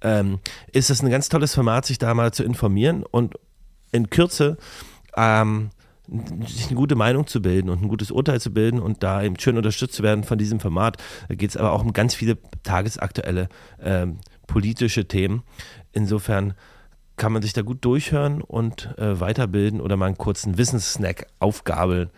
[0.00, 0.40] ähm,
[0.72, 3.34] ist es ein ganz tolles Format, sich da mal zu informieren und
[3.92, 4.56] in Kürze
[5.16, 5.70] ähm,
[6.46, 9.38] sich eine gute Meinung zu bilden und ein gutes Urteil zu bilden und da eben
[9.38, 10.98] schön unterstützt zu werden von diesem Format.
[11.28, 13.48] Da geht es aber auch um ganz viele tagesaktuelle
[13.80, 15.42] ähm, politische Themen.
[15.92, 16.54] Insofern
[17.16, 22.10] kann man sich da gut durchhören und äh, weiterbilden oder mal einen kurzen Wissenssnack aufgabeln,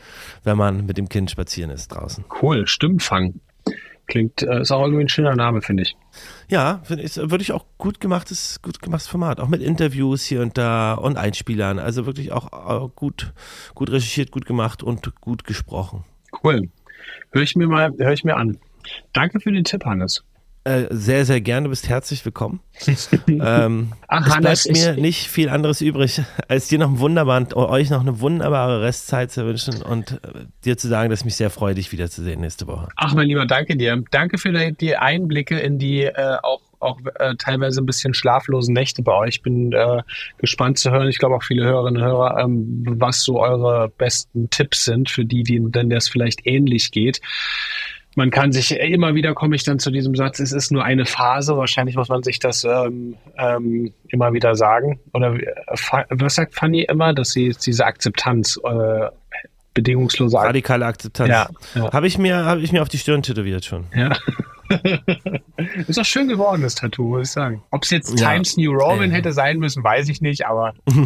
[0.43, 2.25] wenn man mit dem Kind spazieren ist draußen.
[2.43, 3.41] Cool, Stimmfang.
[4.09, 5.97] Klingt, äh, ist auch irgendwie ein schöner Name, finde ich.
[6.49, 9.39] Ja, finde ich, würde ich auch gut gemachtes, gut gemachtes Format.
[9.39, 11.79] Auch mit Interviews hier und da und Einspielern.
[11.79, 13.33] Also wirklich auch gut,
[13.75, 16.05] gut recherchiert, gut gemacht und gut gesprochen.
[16.43, 16.71] Cool.
[17.33, 18.59] Höre ich mir mal, höre ich mir an.
[19.13, 20.25] Danke für den Tipp, Hannes.
[20.69, 22.61] Äh, sehr, sehr gerne, du bist herzlich willkommen.
[23.27, 26.99] ähm, Ach, es Hannes, bleibt mir ich- nicht viel anderes übrig, als dir noch einen
[26.99, 31.25] wunderbaren, euch noch eine wunderbare Restzeit zu wünschen und äh, dir zu sagen, dass ich
[31.25, 32.89] mich sehr freue, dich wiederzusehen nächste Woche.
[32.97, 34.05] Ach, mein Lieber, danke dir.
[34.11, 39.03] Danke für die, Einblicke in die äh, auch, auch äh, teilweise ein bisschen schlaflosen Nächte
[39.03, 39.37] bei euch.
[39.37, 40.03] Ich bin äh,
[40.37, 41.09] gespannt zu hören.
[41.09, 45.25] Ich glaube auch viele Hörerinnen und Hörer, ähm, was so eure besten Tipps sind für
[45.25, 47.23] die, die denn das vielleicht ähnlich geht.
[48.19, 51.07] Man kann sich immer wieder komme ich dann zu diesem Satz, es ist nur eine
[51.07, 51.57] Phase.
[51.57, 54.99] Wahrscheinlich muss man sich das ähm, ähm, immer wieder sagen.
[55.15, 55.47] Oder äh,
[56.11, 59.09] was sagt Fanny immer, dass sie diese Akzeptanz, äh,
[59.73, 61.29] bedingungslose Ak Radikale Akzeptanz.
[61.31, 61.93] Ja, ja.
[61.93, 63.87] Habe ich, mir- habe ich mir auf die Stirn tätowiert schon.
[63.95, 64.11] Ja.
[65.89, 67.63] ist auch schön geworden, das Tattoo, muss ich sagen.
[67.71, 68.31] Ob es jetzt Ja.
[68.33, 69.15] Times New Roman Äh.
[69.15, 70.75] hätte sein müssen, weiß ich nicht, aber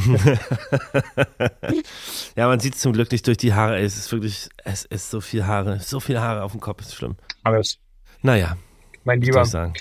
[2.37, 3.79] Ja, man sieht es zum Glück nicht durch die Haare.
[3.79, 6.95] Es ist wirklich, es ist so viel Haare, so viele Haare auf dem Kopf, ist
[6.95, 7.17] schlimm.
[7.43, 7.79] alles.
[8.23, 8.57] Naja,
[9.05, 9.73] Mein Lieber, ich sagen.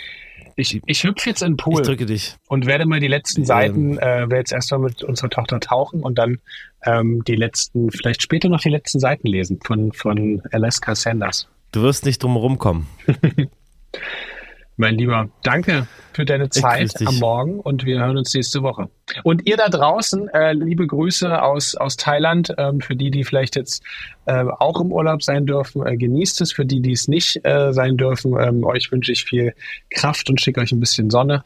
[0.55, 2.35] ich, ich hüpfe jetzt in den Ich Pool drücke dich.
[2.47, 3.45] und werde mal die letzten Ähm.
[3.45, 6.39] Seiten, äh, werde jetzt erstmal mit unserer Tochter tauchen und dann
[6.85, 11.47] ähm, die letzten, vielleicht später noch die letzten Seiten lesen von, von Alaska Sanders.
[11.71, 12.87] Du wirst nicht drum rumkommen.
[14.81, 18.89] Mein Lieber, danke für deine Zeit am Morgen und wir hören uns nächste Woche.
[19.23, 23.55] Und ihr da draußen, äh, liebe Grüße aus, aus Thailand, ähm, für die, die vielleicht
[23.55, 23.83] jetzt
[24.25, 26.51] äh, auch im Urlaub sein dürfen, äh, genießt es.
[26.51, 29.53] Für die, die es nicht äh, sein dürfen, ähm, euch wünsche ich viel
[29.91, 31.43] Kraft und schicke euch ein bisschen Sonne.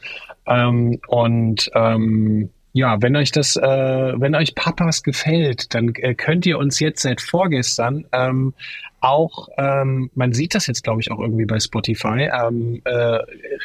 [0.47, 6.45] Ähm, und ähm, ja, wenn euch das, äh, wenn euch Papas gefällt, dann äh, könnt
[6.45, 8.53] ihr uns jetzt seit vorgestern ähm,
[8.99, 13.19] auch, ähm, man sieht das jetzt, glaube ich, auch irgendwie bei Spotify, ähm, äh,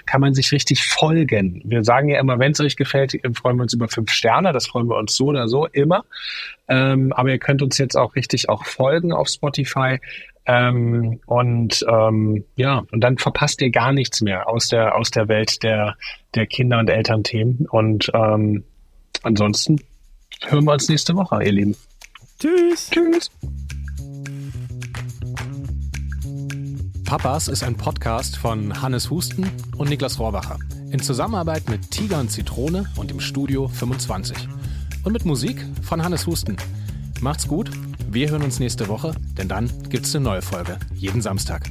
[0.07, 1.61] kann man sich richtig folgen.
[1.65, 4.53] Wir sagen ja immer, wenn es euch gefällt, äh, freuen wir uns über fünf Sterne.
[4.53, 6.05] Das freuen wir uns so oder so immer.
[6.69, 9.99] Ähm, aber ihr könnt uns jetzt auch richtig auch folgen auf Spotify.
[10.47, 15.27] Ähm, und ähm, ja, und dann verpasst ihr gar nichts mehr aus der aus der
[15.27, 15.97] Welt der
[16.37, 17.67] der Kinder- und Elternthemen.
[17.69, 18.63] Und ähm,
[19.23, 19.81] ansonsten
[20.43, 21.77] hören wir uns nächste Woche, ihr Lieben.
[22.39, 22.91] Tschüss.
[22.91, 23.31] Tschüss.
[27.05, 30.59] Papas ist ein Podcast von Hannes Husten und Niklas Rohrbacher.
[30.93, 34.49] In Zusammenarbeit mit Tiger und Zitrone und dem Studio 25.
[35.03, 36.57] Und mit Musik von Hannes Husten.
[37.21, 37.71] Macht's gut,
[38.09, 40.79] wir hören uns nächste Woche, denn dann gibt's eine neue Folge.
[40.95, 41.71] Jeden Samstag.